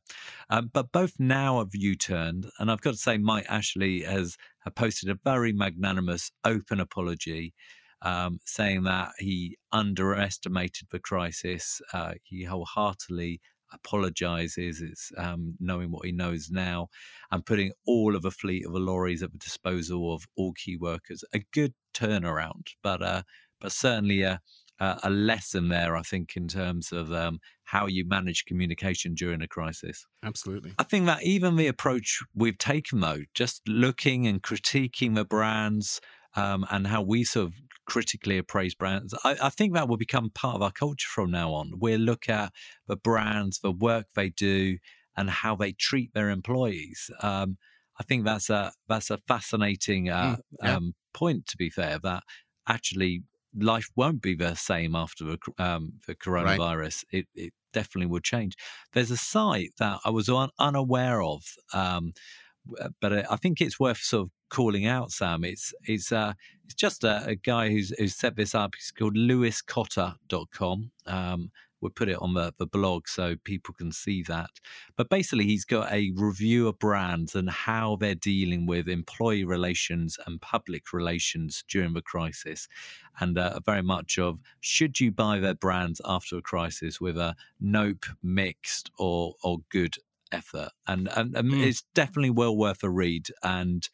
Um, 0.49 0.69
but 0.73 0.91
both 0.93 1.13
now 1.19 1.59
have 1.59 1.69
U-turned, 1.73 2.47
and 2.57 2.71
I've 2.71 2.79
got 2.79 2.91
to 2.91 2.97
say, 2.97 3.17
Mike 3.17 3.45
Ashley 3.49 4.03
has, 4.03 4.37
has 4.59 4.73
posted 4.73 5.09
a 5.09 5.19
very 5.25 5.51
magnanimous, 5.51 6.31
open 6.45 6.79
apology 6.79 7.53
um, 8.01 8.39
saying 8.45 8.83
that 8.83 9.11
he 9.19 9.57
underestimated 9.71 10.87
the 10.89 10.99
crisis. 10.99 11.81
Uh, 11.93 12.13
he 12.23 12.45
wholeheartedly 12.45 13.41
apologizes. 13.73 14.81
It's 14.81 15.11
um, 15.17 15.55
knowing 15.59 15.91
what 15.91 16.05
he 16.05 16.11
knows 16.11 16.49
now 16.49 16.89
and 17.31 17.45
putting 17.45 17.71
all 17.85 18.15
of 18.15 18.25
a 18.25 18.31
fleet 18.31 18.65
of 18.65 18.73
lorries 18.73 19.23
at 19.23 19.31
the 19.31 19.37
disposal 19.37 20.13
of 20.13 20.25
all 20.35 20.53
key 20.53 20.77
workers. 20.77 21.23
A 21.33 21.39
good 21.53 21.73
turnaround, 21.93 22.67
but 22.83 23.01
uh, 23.01 23.23
but 23.59 23.71
certainly 23.71 24.21
a, 24.21 24.39
a 24.79 25.09
lesson 25.09 25.69
there, 25.69 25.95
I 25.95 26.01
think, 26.01 26.35
in 26.35 26.47
terms 26.47 26.91
of 26.91 27.11
um, 27.11 27.39
how 27.63 27.87
you 27.87 28.07
manage 28.07 28.45
communication 28.45 29.15
during 29.15 29.41
a 29.41 29.47
crisis. 29.47 30.05
Absolutely. 30.23 30.73
I 30.77 30.83
think 30.83 31.05
that 31.07 31.23
even 31.23 31.55
the 31.55 31.67
approach 31.67 32.19
we've 32.35 32.57
taken, 32.57 32.99
though, 32.99 33.21
just 33.33 33.67
looking 33.67 34.27
and 34.27 34.41
critiquing 34.41 35.15
the 35.15 35.25
brands 35.25 35.99
um, 36.35 36.65
and 36.69 36.87
how 36.87 37.01
we 37.01 37.23
sort 37.23 37.47
of 37.47 37.53
critically 37.85 38.37
appraise 38.37 38.75
brands. 38.75 39.13
I, 39.23 39.37
I, 39.41 39.49
think 39.49 39.73
that 39.73 39.87
will 39.87 39.97
become 39.97 40.29
part 40.29 40.55
of 40.55 40.61
our 40.61 40.71
culture 40.71 41.07
from 41.09 41.31
now 41.31 41.53
on. 41.53 41.71
We'll 41.79 41.99
look 41.99 42.29
at 42.29 42.51
the 42.87 42.97
brands, 42.97 43.59
the 43.59 43.71
work 43.71 44.07
they 44.15 44.29
do, 44.29 44.77
and 45.15 45.29
how 45.29 45.55
they 45.55 45.71
treat 45.71 46.13
their 46.13 46.29
employees. 46.29 47.09
Um, 47.21 47.57
I 47.99 48.03
think 48.03 48.25
that's 48.25 48.49
a 48.49 48.71
that's 48.87 49.09
a 49.09 49.17
fascinating 49.27 50.09
uh, 50.09 50.35
mm, 50.35 50.41
yeah. 50.61 50.75
um, 50.75 50.93
point. 51.13 51.47
To 51.47 51.57
be 51.57 51.69
fair, 51.69 51.97
that 52.03 52.23
actually 52.67 53.23
life 53.55 53.89
won't 53.95 54.21
be 54.21 54.35
the 54.35 54.55
same 54.55 54.95
after 54.95 55.23
the, 55.23 55.37
um, 55.57 55.93
the 56.05 56.15
coronavirus. 56.15 57.03
Right. 57.11 57.19
It, 57.19 57.27
it 57.33 57.53
definitely 57.73 58.07
would 58.07 58.23
change. 58.23 58.55
There's 58.93 59.11
a 59.11 59.17
site 59.17 59.71
that 59.79 59.99
I 60.05 60.09
was 60.09 60.29
un- 60.29 60.49
unaware 60.59 61.21
of 61.21 61.43
um, 61.73 62.13
uh, 62.15 62.46
but 63.01 63.13
uh, 63.13 63.23
I 63.29 63.35
think 63.35 63.61
it's 63.61 63.79
worth 63.79 63.99
sort 63.99 64.23
of 64.23 64.31
calling 64.49 64.85
out, 64.85 65.11
Sam. 65.11 65.43
It's 65.43 65.73
it's 65.83 66.11
uh, 66.11 66.33
it's 66.65 66.73
just 66.73 67.03
a, 67.03 67.25
a 67.25 67.35
guy 67.35 67.69
who's 67.69 67.93
who's 67.97 68.15
set 68.15 68.35
this 68.35 68.55
up. 68.55 68.75
He's 68.75 68.91
called 68.91 69.15
lewiscotter.com. 69.15 70.91
Um, 71.05 71.51
we'll 71.81 71.91
put 71.91 72.09
it 72.09 72.17
on 72.19 72.33
the, 72.33 72.53
the 72.57 72.65
blog 72.65 73.07
so 73.07 73.35
people 73.43 73.73
can 73.73 73.91
see 73.91 74.23
that. 74.23 74.49
But 74.95 75.09
basically, 75.09 75.45
he's 75.45 75.65
got 75.65 75.91
a 75.91 76.11
review 76.15 76.67
of 76.67 76.79
brands 76.79 77.35
and 77.35 77.49
how 77.49 77.97
they're 77.97 78.15
dealing 78.15 78.65
with 78.65 78.87
employee 78.87 79.45
relations 79.45 80.17
and 80.25 80.41
public 80.41 80.93
relations 80.93 81.63
during 81.67 81.93
the 81.93 82.01
crisis. 82.01 82.67
And 83.19 83.37
uh, 83.37 83.59
very 83.65 83.83
much 83.83 84.17
of 84.17 84.39
should 84.59 84.99
you 84.99 85.11
buy 85.11 85.39
their 85.39 85.55
brands 85.55 86.01
after 86.05 86.37
a 86.37 86.41
crisis 86.41 86.99
with 86.99 87.17
a 87.17 87.35
nope, 87.59 88.05
mixed, 88.23 88.91
or, 88.97 89.35
or 89.43 89.59
good 89.69 89.95
effort? 90.31 90.69
And, 90.87 91.09
and, 91.15 91.35
and 91.35 91.51
mm. 91.51 91.65
it's 91.65 91.83
definitely 91.93 92.29
well 92.29 92.55
worth 92.55 92.83
a 92.83 92.89
read. 92.89 93.27
And 93.43 93.87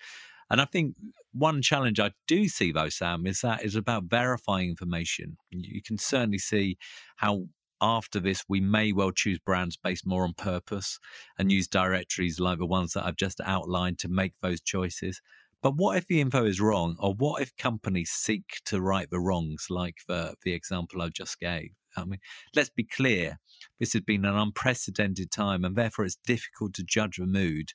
and 0.50 0.62
I 0.62 0.66
think 0.66 0.96
one 1.32 1.62
challenge 1.64 2.00
I 2.00 2.12
do 2.28 2.48
see 2.48 2.72
though, 2.72 2.90
Sam, 2.90 3.26
is 3.26 3.42
that 3.42 3.64
is 3.64 3.76
about 3.76 4.04
verifying 4.04 4.70
information. 4.70 5.38
You 5.50 5.82
can 5.82 5.98
certainly 5.98 6.38
see 6.38 6.78
how 7.16 7.46
after 7.82 8.20
this, 8.20 8.46
we 8.48 8.62
may 8.62 8.94
well 8.94 9.12
choose 9.12 9.40
brands 9.40 9.78
based 9.78 10.08
more 10.08 10.24
on 10.24 10.34
purpose 10.34 11.00
and 11.38 11.52
use 11.52 11.68
directories 11.68 12.40
like 12.40 12.58
the 12.58 12.66
ones 12.66 12.94
that 12.94 13.06
I've 13.06 13.18
just 13.18 13.42
outlined 13.44 14.00
to 14.00 14.08
make 14.08 14.34
those 14.42 14.62
choices. 14.62 15.22
But 15.62 15.76
what 15.76 15.98
if 15.98 16.08
the 16.08 16.22
info 16.22 16.46
is 16.46 16.62
wrong, 16.62 16.96
or 17.00 17.14
what 17.14 17.42
if 17.42 17.56
companies 17.58 18.10
seek 18.12 18.62
to 18.66 18.82
right 18.82 19.10
the 19.10 19.20
wrongs, 19.20 19.68
like 19.70 19.98
the, 20.08 20.36
the 20.44 20.54
example 20.54 21.02
I 21.02 21.10
just 21.10 21.40
gave? 21.40 21.72
I 21.96 22.06
mean, 22.06 22.20
let's 22.56 22.70
be 22.70 22.84
clear 22.84 23.40
this 23.80 23.94
has 23.94 24.02
been 24.02 24.26
an 24.26 24.36
unprecedented 24.36 25.32
time, 25.32 25.64
and 25.64 25.76
therefore 25.76 26.06
it's 26.06 26.18
difficult 26.26 26.74
to 26.76 26.84
judge 26.84 27.18
the 27.18 27.26
mood. 27.26 27.72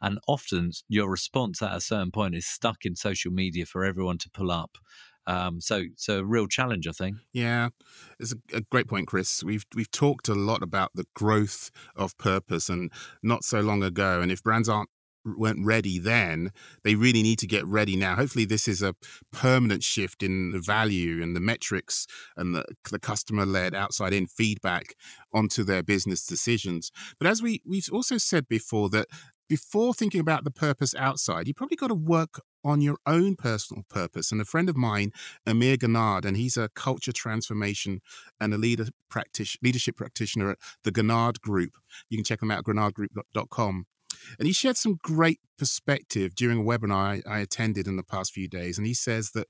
And 0.00 0.18
often 0.26 0.72
your 0.88 1.08
response 1.08 1.62
at 1.62 1.74
a 1.74 1.80
certain 1.80 2.10
point 2.10 2.34
is 2.34 2.46
stuck 2.46 2.84
in 2.84 2.96
social 2.96 3.30
media 3.30 3.66
for 3.66 3.84
everyone 3.84 4.18
to 4.18 4.30
pull 4.30 4.50
up. 4.50 4.76
Um, 5.26 5.60
so, 5.60 5.84
so 5.96 6.18
a 6.18 6.24
real 6.24 6.48
challenge, 6.48 6.88
I 6.88 6.92
think. 6.92 7.18
Yeah, 7.32 7.68
it's 8.18 8.32
a, 8.32 8.56
a, 8.56 8.60
great 8.62 8.88
point, 8.88 9.06
Chris. 9.06 9.44
We've 9.44 9.64
we've 9.74 9.90
talked 9.90 10.28
a 10.28 10.34
lot 10.34 10.62
about 10.62 10.90
the 10.94 11.06
growth 11.14 11.70
of 11.94 12.18
purpose, 12.18 12.68
and 12.68 12.90
not 13.22 13.44
so 13.44 13.60
long 13.60 13.84
ago. 13.84 14.20
And 14.20 14.32
if 14.32 14.42
brands 14.42 14.68
aren't 14.68 14.90
weren't 15.24 15.64
ready 15.64 15.98
then, 15.98 16.50
they 16.84 16.94
really 16.94 17.22
need 17.22 17.38
to 17.40 17.46
get 17.46 17.66
ready 17.66 17.96
now. 17.96 18.16
Hopefully, 18.16 18.44
this 18.44 18.68
is 18.68 18.82
a 18.82 18.94
permanent 19.32 19.82
shift 19.82 20.22
in 20.22 20.50
the 20.50 20.60
value 20.60 21.22
and 21.22 21.36
the 21.36 21.40
metrics 21.40 22.06
and 22.36 22.54
the, 22.54 22.64
the 22.90 22.98
customer 22.98 23.46
led 23.46 23.74
outside 23.74 24.12
in 24.12 24.26
feedback 24.26 24.94
onto 25.32 25.64
their 25.64 25.82
business 25.82 26.26
decisions. 26.26 26.90
But 27.18 27.26
as 27.26 27.42
we 27.42 27.62
we've 27.66 27.88
also 27.92 28.18
said 28.18 28.48
before 28.48 28.88
that 28.90 29.06
before 29.48 29.92
thinking 29.92 30.20
about 30.20 30.44
the 30.44 30.50
purpose 30.50 30.94
outside, 30.94 31.46
you 31.46 31.52
probably 31.52 31.76
got 31.76 31.88
to 31.88 31.94
work 31.94 32.40
on 32.64 32.80
your 32.80 32.96
own 33.06 33.36
personal 33.36 33.82
purpose. 33.88 34.32
And 34.32 34.40
a 34.40 34.46
friend 34.46 34.68
of 34.70 34.78
mine, 34.78 35.12
Amir 35.46 35.76
Ghannad, 35.76 36.24
and 36.24 36.38
he's 36.38 36.56
a 36.56 36.70
culture 36.70 37.12
transformation 37.12 38.00
and 38.40 38.54
a 38.54 38.56
leader 38.56 38.86
practice, 39.10 39.56
leadership 39.62 39.96
practitioner 39.96 40.52
at 40.52 40.58
the 40.84 40.90
Ghannad 40.90 41.40
Group. 41.40 41.72
You 42.08 42.16
can 42.16 42.24
check 42.24 42.40
them 42.40 42.50
out 42.50 42.60
at 42.60 42.64
ghannadgroup.com. 42.64 43.86
And 44.38 44.46
he 44.46 44.52
shared 44.52 44.76
some 44.76 44.98
great 45.02 45.40
perspective 45.58 46.34
during 46.34 46.60
a 46.60 46.64
webinar 46.64 47.22
I, 47.26 47.36
I 47.36 47.38
attended 47.40 47.86
in 47.86 47.96
the 47.96 48.02
past 48.02 48.32
few 48.32 48.48
days. 48.48 48.78
And 48.78 48.86
he 48.86 48.94
says 48.94 49.30
that 49.32 49.48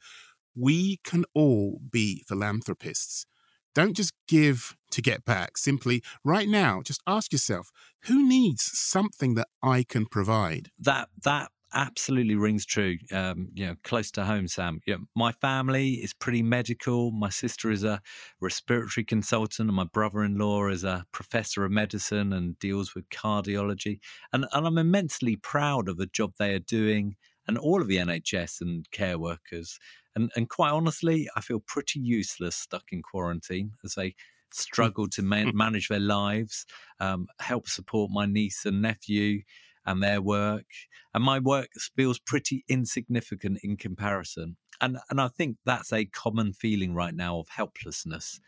we 0.54 0.98
can 1.04 1.24
all 1.34 1.80
be 1.90 2.24
philanthropists. 2.28 3.26
Don't 3.74 3.96
just 3.96 4.12
give 4.28 4.76
to 4.90 5.00
get 5.00 5.24
back. 5.24 5.56
Simply, 5.56 6.02
right 6.24 6.48
now, 6.48 6.82
just 6.84 7.00
ask 7.06 7.32
yourself, 7.32 7.70
who 8.02 8.28
needs 8.28 8.62
something 8.62 9.34
that 9.34 9.48
I 9.62 9.82
can 9.82 10.04
provide? 10.06 10.70
That 10.78 11.08
that 11.24 11.50
absolutely 11.74 12.34
rings 12.34 12.64
true. 12.64 12.96
Um, 13.12 13.48
you 13.54 13.66
know, 13.66 13.76
close 13.84 14.10
to 14.12 14.24
home, 14.24 14.48
Sam. 14.48 14.80
You 14.86 14.94
know, 14.94 15.04
my 15.14 15.32
family 15.32 15.94
is 15.94 16.14
pretty 16.14 16.42
medical. 16.42 17.10
My 17.10 17.28
sister 17.30 17.70
is 17.70 17.84
a 17.84 18.00
respiratory 18.40 19.04
consultant, 19.04 19.68
and 19.68 19.76
my 19.76 19.84
brother-in-law 19.84 20.68
is 20.68 20.84
a 20.84 21.04
professor 21.12 21.64
of 21.64 21.72
medicine 21.72 22.32
and 22.32 22.58
deals 22.58 22.94
with 22.94 23.08
cardiology. 23.10 24.00
And 24.32 24.46
and 24.52 24.66
I'm 24.66 24.78
immensely 24.78 25.36
proud 25.36 25.88
of 25.88 25.96
the 25.96 26.06
job 26.06 26.34
they 26.38 26.54
are 26.54 26.58
doing, 26.58 27.16
and 27.46 27.58
all 27.58 27.80
of 27.80 27.88
the 27.88 27.96
NHS 27.96 28.60
and 28.60 28.90
care 28.90 29.18
workers. 29.18 29.78
And, 30.14 30.30
and 30.36 30.48
quite 30.48 30.70
honestly, 30.70 31.28
I 31.36 31.40
feel 31.40 31.60
pretty 31.60 32.00
useless 32.00 32.56
stuck 32.56 32.92
in 32.92 33.02
quarantine 33.02 33.72
as 33.82 33.94
they 33.94 34.14
struggle 34.52 35.08
to 35.08 35.22
man- 35.22 35.56
manage 35.56 35.88
their 35.88 36.00
lives, 36.00 36.66
um, 37.00 37.26
help 37.40 37.68
support 37.68 38.10
my 38.10 38.26
niece 38.26 38.64
and 38.66 38.82
nephew 38.82 39.42
and 39.84 40.02
their 40.02 40.20
work. 40.20 40.66
And 41.14 41.24
my 41.24 41.38
work 41.38 41.68
feels 41.96 42.18
pretty 42.18 42.64
insignificant 42.68 43.58
in 43.62 43.76
comparison. 43.76 44.56
And, 44.80 44.98
and 45.10 45.20
I 45.20 45.28
think 45.28 45.56
that's 45.64 45.92
a 45.92 46.04
common 46.06 46.52
feeling 46.52 46.94
right 46.94 47.14
now 47.14 47.38
of 47.38 47.48
helplessness. 47.48 48.40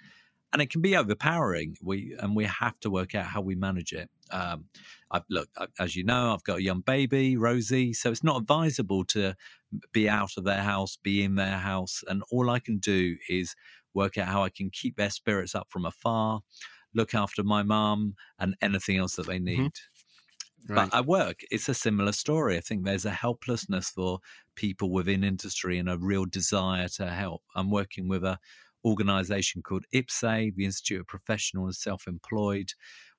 And 0.52 0.62
it 0.62 0.70
can 0.70 0.80
be 0.80 0.96
overpowering. 0.96 1.76
We 1.82 2.16
and 2.20 2.36
we 2.36 2.44
have 2.44 2.78
to 2.80 2.90
work 2.90 3.16
out 3.16 3.26
how 3.26 3.40
we 3.40 3.56
manage 3.56 3.92
it. 3.92 4.08
Um, 4.30 4.66
I, 5.10 5.20
look, 5.28 5.48
as 5.80 5.96
you 5.96 6.04
know, 6.04 6.32
I've 6.32 6.44
got 6.44 6.58
a 6.58 6.62
young 6.62 6.80
baby, 6.80 7.36
Rosie, 7.36 7.92
so 7.92 8.10
it's 8.10 8.22
not 8.22 8.40
advisable 8.40 9.04
to 9.06 9.34
be 9.92 10.08
out 10.08 10.36
of 10.36 10.44
their 10.44 10.62
house, 10.62 10.96
be 10.96 11.24
in 11.24 11.34
their 11.34 11.58
house. 11.58 12.04
And 12.06 12.22
all 12.30 12.50
I 12.50 12.60
can 12.60 12.78
do 12.78 13.16
is 13.28 13.56
work 13.94 14.16
out 14.16 14.28
how 14.28 14.44
I 14.44 14.48
can 14.48 14.70
keep 14.70 14.96
their 14.96 15.10
spirits 15.10 15.56
up 15.56 15.68
from 15.70 15.86
afar, 15.86 16.40
look 16.94 17.14
after 17.14 17.42
my 17.42 17.64
mum, 17.64 18.14
and 18.38 18.54
anything 18.62 18.96
else 18.98 19.16
that 19.16 19.26
they 19.26 19.36
mm-hmm. 19.36 19.44
need. 19.44 19.58
Mm-hmm. 19.58 19.93
Right. 20.66 20.88
But 20.90 20.98
at 20.98 21.06
work, 21.06 21.40
it's 21.50 21.68
a 21.68 21.74
similar 21.74 22.12
story. 22.12 22.56
I 22.56 22.60
think 22.60 22.84
there's 22.84 23.04
a 23.04 23.10
helplessness 23.10 23.90
for 23.90 24.20
people 24.56 24.90
within 24.90 25.22
industry 25.22 25.78
and 25.78 25.90
a 25.90 25.98
real 25.98 26.24
desire 26.24 26.88
to 26.96 27.06
help. 27.10 27.42
I'm 27.54 27.70
working 27.70 28.08
with 28.08 28.24
a 28.24 28.38
organization 28.84 29.62
called 29.62 29.84
IPSE, 29.94 30.54
the 30.54 30.64
Institute 30.64 31.00
of 31.00 31.06
Professional 31.06 31.64
and 31.64 31.74
Self 31.74 32.06
Employed, 32.06 32.72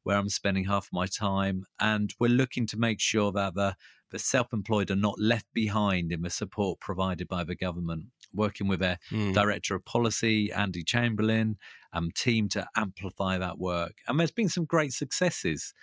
where 0.03 0.17
I'm 0.17 0.29
spending 0.29 0.65
half 0.65 0.89
my 0.93 1.07
time. 1.07 1.63
And 1.79 2.13
we're 2.19 2.29
looking 2.29 2.67
to 2.67 2.77
make 2.77 2.99
sure 2.99 3.31
that 3.31 3.55
the, 3.55 3.75
the 4.11 4.19
self 4.19 4.53
employed 4.53 4.91
are 4.91 4.95
not 4.95 5.19
left 5.19 5.47
behind 5.53 6.11
in 6.11 6.21
the 6.21 6.29
support 6.29 6.79
provided 6.79 7.27
by 7.27 7.43
the 7.43 7.55
government. 7.55 8.05
Working 8.33 8.67
with 8.67 8.81
a 8.81 8.97
mm. 9.11 9.33
director 9.33 9.75
of 9.75 9.85
policy, 9.85 10.51
Andy 10.51 10.83
Chamberlain, 10.83 11.57
um, 11.93 12.11
team 12.11 12.49
to 12.49 12.67
amplify 12.75 13.37
that 13.37 13.57
work. 13.57 13.93
And 14.07 14.19
there's 14.19 14.31
been 14.31 14.49
some 14.49 14.65
great 14.65 14.91
successes. 14.91 15.73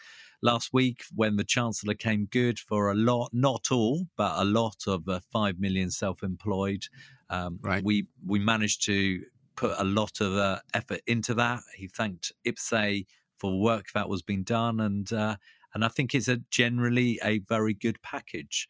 Last 0.42 0.70
week, 0.72 1.04
when 1.14 1.36
the 1.36 1.44
Chancellor 1.44 1.94
came 1.94 2.26
good 2.26 2.58
for 2.58 2.90
a 2.90 2.94
lot, 2.94 3.30
not 3.32 3.70
all, 3.70 4.06
but 4.16 4.34
a 4.36 4.44
lot 4.44 4.84
of 4.86 5.04
the 5.04 5.20
5 5.32 5.60
million 5.60 5.90
self 5.90 6.22
employed, 6.22 6.86
um, 7.30 7.60
right. 7.62 7.82
we, 7.82 8.06
we 8.26 8.38
managed 8.38 8.84
to 8.86 9.22
put 9.56 9.74
a 9.78 9.84
lot 9.84 10.20
of 10.20 10.34
uh, 10.34 10.58
effort 10.74 11.00
into 11.06 11.34
that. 11.34 11.60
He 11.76 11.86
thanked 11.86 12.32
IPSE 12.46 13.06
for 13.38 13.60
work 13.60 13.86
that 13.94 14.08
was 14.08 14.22
being 14.22 14.44
done, 14.44 14.80
and 14.80 15.12
uh, 15.12 15.36
and 15.74 15.84
I 15.84 15.88
think 15.88 16.14
it's 16.14 16.28
a 16.28 16.38
generally 16.50 17.18
a 17.24 17.38
very 17.40 17.74
good 17.74 18.00
package. 18.02 18.68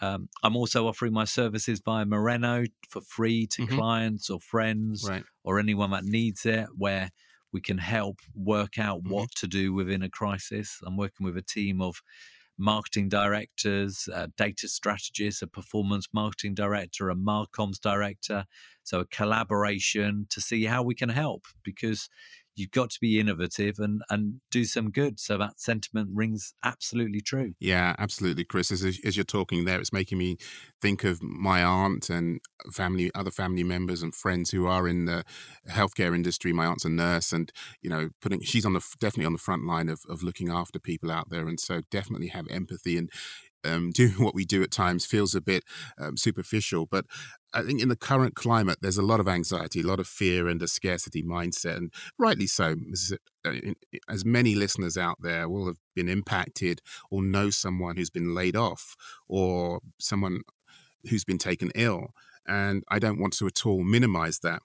Um, 0.00 0.28
I'm 0.42 0.56
also 0.56 0.86
offering 0.86 1.12
my 1.12 1.24
services 1.24 1.80
via 1.84 2.04
Moreno 2.04 2.64
for 2.88 3.00
free 3.00 3.46
to 3.48 3.62
mm-hmm. 3.62 3.76
clients 3.76 4.28
or 4.28 4.40
friends 4.40 5.06
right. 5.08 5.24
or 5.42 5.58
anyone 5.58 5.90
that 5.90 6.04
needs 6.04 6.44
it, 6.44 6.66
where 6.76 7.10
we 7.56 7.62
can 7.62 7.78
help 7.78 8.18
work 8.34 8.78
out 8.78 8.98
mm-hmm. 8.98 9.14
what 9.14 9.30
to 9.30 9.46
do 9.46 9.72
within 9.72 10.02
a 10.02 10.10
crisis. 10.10 10.78
I'm 10.84 10.98
working 10.98 11.24
with 11.24 11.38
a 11.38 11.42
team 11.56 11.80
of 11.80 12.02
marketing 12.58 13.08
directors, 13.08 14.10
uh, 14.14 14.26
data 14.36 14.68
strategists, 14.68 15.40
a 15.40 15.46
performance 15.46 16.06
marketing 16.12 16.54
director, 16.54 17.08
a 17.08 17.14
marcoms 17.14 17.80
director. 17.80 18.44
So 18.82 19.00
a 19.00 19.06
collaboration 19.06 20.26
to 20.28 20.40
see 20.42 20.64
how 20.64 20.82
we 20.82 20.94
can 20.94 21.08
help 21.08 21.46
because 21.64 22.10
you've 22.56 22.70
got 22.70 22.90
to 22.90 23.00
be 23.00 23.20
innovative 23.20 23.78
and 23.78 24.02
and 24.10 24.40
do 24.50 24.64
some 24.64 24.90
good. 24.90 25.20
So 25.20 25.38
that 25.38 25.60
sentiment 25.60 26.10
rings 26.12 26.54
absolutely 26.64 27.20
true. 27.20 27.54
Yeah, 27.60 27.94
absolutely, 27.98 28.44
Chris. 28.44 28.72
As, 28.72 28.82
as 28.82 29.16
you're 29.16 29.24
talking 29.24 29.64
there, 29.64 29.78
it's 29.78 29.92
making 29.92 30.18
me 30.18 30.38
think 30.80 31.04
of 31.04 31.22
my 31.22 31.62
aunt 31.62 32.10
and 32.10 32.40
family, 32.72 33.10
other 33.14 33.30
family 33.30 33.62
members 33.62 34.02
and 34.02 34.14
friends 34.14 34.50
who 34.50 34.66
are 34.66 34.88
in 34.88 35.04
the 35.04 35.24
healthcare 35.68 36.14
industry. 36.14 36.52
My 36.52 36.66
aunt's 36.66 36.84
a 36.84 36.90
nurse, 36.90 37.32
and 37.32 37.52
you 37.82 37.90
know, 37.90 38.10
putting 38.20 38.40
she's 38.40 38.66
on 38.66 38.72
the 38.72 38.84
definitely 38.98 39.26
on 39.26 39.32
the 39.32 39.38
front 39.38 39.66
line 39.66 39.88
of 39.88 40.00
of 40.08 40.22
looking 40.22 40.50
after 40.50 40.78
people 40.78 41.10
out 41.10 41.28
there, 41.30 41.46
and 41.46 41.60
so 41.60 41.82
definitely 41.90 42.28
have 42.28 42.46
empathy 42.50 42.96
and 42.96 43.10
um, 43.64 43.90
doing 43.94 44.12
what 44.12 44.34
we 44.34 44.44
do 44.44 44.62
at 44.62 44.70
times 44.70 45.06
feels 45.06 45.34
a 45.34 45.40
bit 45.40 45.64
um, 45.98 46.16
superficial. 46.16 46.86
But 46.86 47.06
I 47.56 47.62
think 47.62 47.80
in 47.80 47.88
the 47.88 47.96
current 47.96 48.34
climate, 48.34 48.78
there's 48.82 48.98
a 48.98 49.02
lot 49.02 49.18
of 49.18 49.26
anxiety, 49.26 49.80
a 49.80 49.86
lot 49.86 49.98
of 49.98 50.06
fear, 50.06 50.46
and 50.46 50.60
a 50.60 50.68
scarcity 50.68 51.22
mindset, 51.22 51.78
and 51.78 51.92
rightly 52.18 52.46
so. 52.46 52.76
Uh, 53.46 53.52
as 54.10 54.26
many 54.26 54.54
listeners 54.54 54.98
out 54.98 55.16
there 55.22 55.48
will 55.48 55.66
have 55.66 55.78
been 55.94 56.08
impacted 56.08 56.82
or 57.10 57.22
know 57.22 57.48
someone 57.48 57.96
who's 57.96 58.10
been 58.10 58.34
laid 58.34 58.56
off 58.56 58.94
or 59.26 59.80
someone 59.98 60.42
who's 61.08 61.24
been 61.24 61.38
taken 61.38 61.70
ill. 61.74 62.08
And 62.46 62.84
I 62.90 62.98
don't 62.98 63.18
want 63.18 63.32
to 63.38 63.46
at 63.46 63.64
all 63.64 63.82
minimize 63.82 64.40
that. 64.40 64.60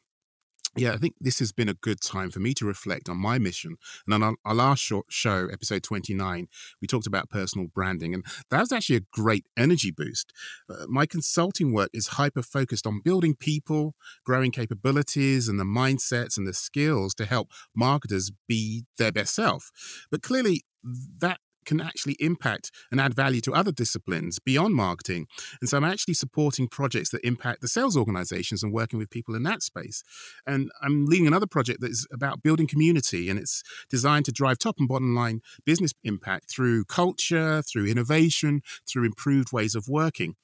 Yeah, 0.78 0.94
I 0.94 0.98
think 0.98 1.16
this 1.20 1.40
has 1.40 1.52
been 1.52 1.68
a 1.68 1.74
good 1.74 2.00
time 2.00 2.32
for 2.32 2.40
me 2.40 2.54
to 2.54 2.66
reflect 2.66 3.10
on 3.10 3.18
my 3.18 3.38
mission. 3.38 3.76
And 4.08 4.24
on 4.24 4.36
our, 4.46 4.56
last 4.56 4.80
short 4.80 5.08
show, 5.10 5.48
episode 5.52 5.84
29, 5.84 6.48
we 6.82 6.88
talked 6.88 7.08
about 7.08 7.30
personal 7.30 7.68
branding, 7.68 8.14
and 8.14 8.26
that 8.50 8.60
was 8.60 8.72
actually 8.72 8.98
a 8.98 9.06
great 9.12 9.46
energy 9.58 9.92
boost. 9.92 10.32
Uh, 10.70 10.86
my 10.88 11.06
consulting 11.06 11.74
work 11.74 11.90
is 11.94 12.08
hyper 12.08 12.42
focused 12.42 12.88
on 12.88 13.02
building 13.04 13.36
people, 13.36 13.96
growing 14.26 14.52
capabilities, 14.52 15.50
and 15.50 15.60
the 15.60 15.66
mindsets 15.66 16.38
and 16.38 16.48
the 16.48 16.54
skills 16.54 17.14
to 17.16 17.26
help 17.26 17.50
marketers 17.76 18.32
be 18.48 18.86
their 18.98 19.12
best 19.12 19.36
self. 19.36 19.72
But 20.10 20.22
clearly, 20.22 20.64
that 20.84 21.40
can 21.66 21.82
actually 21.82 22.16
impact 22.20 22.72
and 22.92 23.00
add 23.00 23.14
value 23.14 23.42
to 23.42 23.54
other 23.54 23.72
disciplines 23.72 24.40
beyond 24.40 24.76
marketing. 24.76 25.28
And 25.60 25.70
so 25.70 25.78
I'm 25.78 25.84
actually 25.84 26.16
supporting 26.16 26.68
projects 26.68 27.10
that 27.12 27.26
impact 27.26 27.62
the 27.62 27.68
sales 27.68 27.98
organizations 27.98 28.64
and 28.64 28.74
working 28.74 29.00
with 29.00 29.10
people 29.10 29.36
in 29.36 29.44
that 29.44 29.64
space. 29.64 30.04
And 30.46 30.72
I'm 30.82 31.06
leading 31.06 31.28
another 31.28 31.48
project 31.48 31.82
that 31.82 31.92
is 31.92 32.08
about 32.12 32.44
building 32.44 32.68
community 32.68 33.30
and 33.30 33.40
it's 33.40 33.64
designed 33.90 34.26
to 34.26 34.32
drive 34.32 34.58
top 34.58 34.76
and 34.80 34.88
bottom 34.88 35.16
line 35.16 35.42
business 35.66 35.94
impact 36.04 36.50
through 36.50 36.86
culture, 36.86 37.62
through 37.62 37.88
innovation, 37.88 38.62
through 38.88 39.06
improved 39.06 39.52
ways 39.52 39.76
of 39.76 39.88
working. 39.88 40.36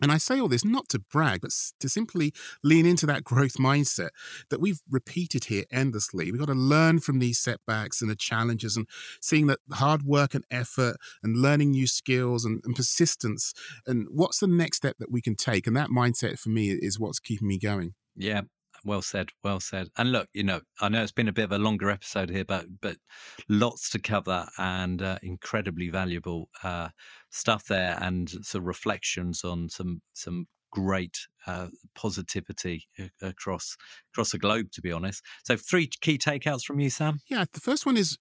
And 0.00 0.12
I 0.12 0.18
say 0.18 0.40
all 0.40 0.48
this 0.48 0.64
not 0.64 0.88
to 0.90 0.98
brag, 0.98 1.40
but 1.40 1.50
to 1.80 1.88
simply 1.88 2.32
lean 2.62 2.86
into 2.86 3.06
that 3.06 3.24
growth 3.24 3.54
mindset 3.54 4.10
that 4.50 4.60
we've 4.60 4.80
repeated 4.88 5.44
here 5.44 5.64
endlessly. 5.70 6.30
We've 6.30 6.40
got 6.40 6.46
to 6.48 6.54
learn 6.54 7.00
from 7.00 7.18
these 7.18 7.38
setbacks 7.38 8.00
and 8.00 8.10
the 8.10 8.16
challenges 8.16 8.76
and 8.76 8.86
seeing 9.20 9.46
that 9.48 9.58
hard 9.72 10.02
work 10.02 10.34
and 10.34 10.44
effort 10.50 10.96
and 11.22 11.36
learning 11.36 11.72
new 11.72 11.86
skills 11.86 12.44
and, 12.44 12.60
and 12.64 12.76
persistence 12.76 13.52
and 13.86 14.06
what's 14.10 14.38
the 14.38 14.46
next 14.46 14.78
step 14.78 14.96
that 14.98 15.10
we 15.10 15.20
can 15.20 15.34
take. 15.34 15.66
And 15.66 15.76
that 15.76 15.90
mindset 15.90 16.38
for 16.38 16.50
me 16.50 16.70
is 16.70 16.98
what's 16.98 17.18
keeping 17.18 17.48
me 17.48 17.58
going. 17.58 17.94
Yeah, 18.16 18.42
well 18.84 19.02
said, 19.02 19.30
well 19.42 19.60
said. 19.60 19.88
And 19.96 20.12
look, 20.12 20.28
you 20.32 20.42
know, 20.42 20.60
I 20.80 20.88
know 20.88 21.02
it's 21.02 21.12
been 21.12 21.28
a 21.28 21.32
bit 21.32 21.44
of 21.44 21.52
a 21.52 21.58
longer 21.58 21.90
episode 21.90 22.30
here, 22.30 22.44
but 22.44 22.66
but 22.80 22.96
lots 23.48 23.90
to 23.90 23.98
cover 23.98 24.48
and 24.58 25.02
uh, 25.02 25.18
incredibly 25.22 25.88
valuable 25.90 26.48
uh, 26.62 26.88
stuff 27.30 27.64
there, 27.66 27.98
and 28.00 28.30
some 28.42 28.64
reflections 28.64 29.44
on 29.44 29.68
some 29.68 30.02
some 30.12 30.46
great 30.70 31.16
uh, 31.46 31.68
positivity 31.94 32.86
across 33.22 33.76
across 34.12 34.32
the 34.32 34.38
globe. 34.38 34.70
To 34.72 34.80
be 34.80 34.92
honest, 34.92 35.22
so 35.44 35.56
three 35.56 35.88
key 36.00 36.18
takeouts 36.18 36.64
from 36.64 36.80
you, 36.80 36.90
Sam. 36.90 37.20
Yeah, 37.28 37.44
the 37.52 37.60
first 37.60 37.86
one 37.86 37.96
is 37.96 38.18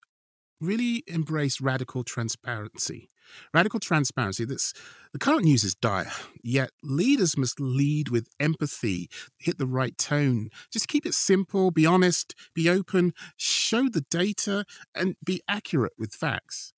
really 0.59 1.03
embrace 1.07 1.61
radical 1.61 2.03
transparency. 2.03 3.09
Radical 3.53 3.79
transparency. 3.79 4.45
This 4.45 4.73
the 5.11 5.19
current 5.19 5.43
news 5.43 5.63
is 5.63 5.75
dire, 5.75 6.11
yet 6.43 6.71
leaders 6.81 7.37
must 7.37 7.59
lead 7.59 8.09
with 8.09 8.29
empathy, 8.39 9.09
hit 9.37 9.57
the 9.57 9.67
right 9.67 9.97
tone. 9.97 10.49
Just 10.71 10.87
keep 10.87 11.05
it 11.05 11.13
simple, 11.13 11.71
be 11.71 11.85
honest, 11.85 12.33
be 12.53 12.69
open, 12.69 13.13
show 13.35 13.89
the 13.89 14.05
data, 14.09 14.65
and 14.95 15.15
be 15.23 15.41
accurate 15.47 15.93
with 15.97 16.13
facts. 16.13 16.73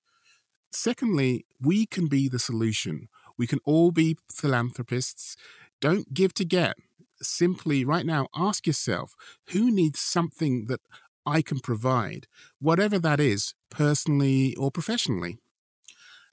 Secondly, 0.72 1.46
we 1.62 1.86
can 1.86 2.08
be 2.08 2.28
the 2.30 2.40
solution. 2.40 3.10
We 3.38 3.48
can 3.48 3.60
all 3.66 3.92
be 3.92 4.18
philanthropists. 4.32 5.36
Don't 5.82 6.14
give 6.14 6.34
to 6.36 6.46
get. 6.46 6.76
Simply, 7.22 7.84
right 7.84 8.06
now, 8.06 8.28
ask 8.36 8.66
yourself 8.66 9.14
who 9.50 9.72
needs 9.72 10.00
something 10.00 10.66
that 10.68 10.80
I 11.26 11.42
can 11.42 11.60
provide, 11.60 12.28
whatever 12.60 13.00
that 13.00 13.20
is, 13.20 13.54
personally 13.70 14.56
or 14.56 14.72
professionally. 14.72 15.38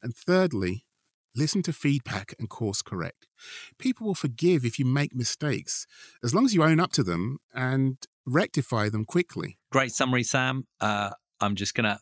And 0.03 0.15
thirdly, 0.15 0.85
listen 1.35 1.63
to 1.63 1.73
feedback 1.73 2.35
and 2.39 2.49
course 2.49 2.83
correct. 2.83 3.27
People 3.79 4.07
will 4.07 4.15
forgive 4.15 4.65
if 4.65 4.79
you 4.79 4.85
make 4.85 5.15
mistakes, 5.15 5.87
as 6.25 6.35
long 6.35 6.45
as 6.45 6.55
you 6.55 6.63
own 6.63 6.81
up 6.81 6.93
to 6.93 7.03
them 7.03 7.39
and 7.55 7.99
rectify 8.25 8.89
them 8.89 9.05
quickly. 9.05 9.59
Great 9.71 9.93
summary, 9.93 10.23
Sam. 10.23 10.67
Uh, 10.81 11.11
I'm 11.41 11.55
just 11.55 11.75
going 11.75 11.85
to 11.85 11.99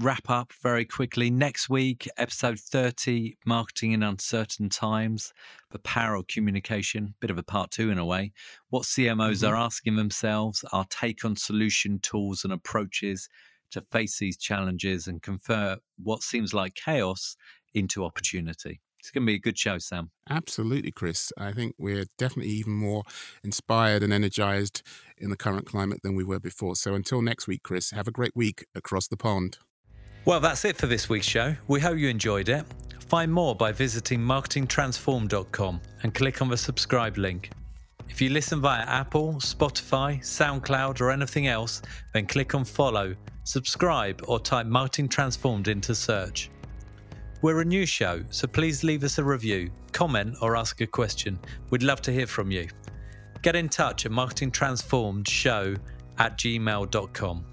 wrap 0.00 0.30
up 0.30 0.52
very 0.62 0.86
quickly. 0.86 1.30
Next 1.30 1.68
week, 1.68 2.08
episode 2.16 2.58
30 2.58 3.36
Marketing 3.44 3.92
in 3.92 4.02
Uncertain 4.02 4.70
Times, 4.70 5.32
the 5.72 5.78
power 5.80 6.14
of 6.14 6.26
communication, 6.26 7.14
bit 7.20 7.30
of 7.30 7.36
a 7.36 7.42
part 7.42 7.70
two 7.70 7.90
in 7.90 7.98
a 7.98 8.04
way. 8.04 8.32
What 8.70 8.84
CMOs 8.84 9.42
mm-hmm. 9.42 9.52
are 9.52 9.56
asking 9.56 9.96
themselves, 9.96 10.64
our 10.72 10.86
take 10.88 11.24
on 11.24 11.36
solution 11.36 11.98
tools 12.00 12.44
and 12.44 12.52
approaches 12.52 13.28
to 13.72 13.84
face 13.92 14.18
these 14.18 14.38
challenges 14.38 15.06
and 15.06 15.22
convert 15.22 15.80
what 16.02 16.22
seems 16.22 16.54
like 16.54 16.74
chaos 16.74 17.36
into 17.74 18.02
opportunity. 18.02 18.80
It's 19.00 19.10
going 19.10 19.24
to 19.24 19.30
be 19.30 19.36
a 19.36 19.40
good 19.40 19.58
show, 19.58 19.78
Sam. 19.78 20.10
Absolutely, 20.28 20.92
Chris. 20.92 21.30
I 21.38 21.52
think 21.52 21.74
we're 21.78 22.06
definitely 22.18 22.52
even 22.52 22.72
more 22.72 23.02
inspired 23.44 24.02
and 24.02 24.12
energized 24.12 24.82
in 25.16 25.30
the 25.30 25.36
current 25.36 25.66
climate 25.66 26.00
than 26.02 26.14
we 26.14 26.24
were 26.24 26.40
before. 26.40 26.76
So 26.76 26.94
until 26.94 27.22
next 27.22 27.46
week, 27.46 27.62
Chris, 27.62 27.90
have 27.90 28.08
a 28.08 28.12
great 28.12 28.32
week 28.34 28.66
across 28.74 29.06
the 29.06 29.16
pond. 29.16 29.58
Well, 30.26 30.40
that's 30.40 30.64
it 30.64 30.76
for 30.76 30.86
this 30.86 31.08
week's 31.08 31.26
show. 31.26 31.56
We 31.66 31.80
hope 31.80 31.96
you 31.96 32.08
enjoyed 32.08 32.50
it. 32.50 32.66
Find 33.08 33.32
more 33.32 33.54
by 33.54 33.72
visiting 33.72 34.20
marketingtransform.com 34.20 35.80
and 36.02 36.14
click 36.14 36.42
on 36.42 36.48
the 36.48 36.56
subscribe 36.56 37.16
link. 37.16 37.50
If 38.08 38.20
you 38.20 38.28
listen 38.28 38.60
via 38.60 38.82
Apple, 38.82 39.34
Spotify, 39.34 40.20
SoundCloud, 40.20 41.00
or 41.00 41.10
anything 41.10 41.46
else, 41.46 41.80
then 42.12 42.26
click 42.26 42.54
on 42.54 42.64
follow, 42.64 43.16
subscribe, 43.44 44.22
or 44.28 44.38
type 44.38 44.66
Marketing 44.66 45.08
Transformed 45.08 45.68
into 45.68 45.94
search. 45.94 46.50
We're 47.40 47.62
a 47.62 47.64
new 47.64 47.86
show, 47.86 48.22
so 48.30 48.46
please 48.46 48.84
leave 48.84 49.04
us 49.04 49.16
a 49.18 49.24
review, 49.24 49.70
comment, 49.92 50.36
or 50.42 50.54
ask 50.54 50.82
a 50.82 50.86
question. 50.86 51.38
We'd 51.70 51.82
love 51.82 52.02
to 52.02 52.12
hear 52.12 52.26
from 52.26 52.50
you. 52.50 52.68
Get 53.40 53.56
in 53.56 53.70
touch 53.70 54.04
at 54.04 54.12
marketingtransformedshow 54.12 55.78
at 56.18 56.36
gmail.com. 56.36 57.44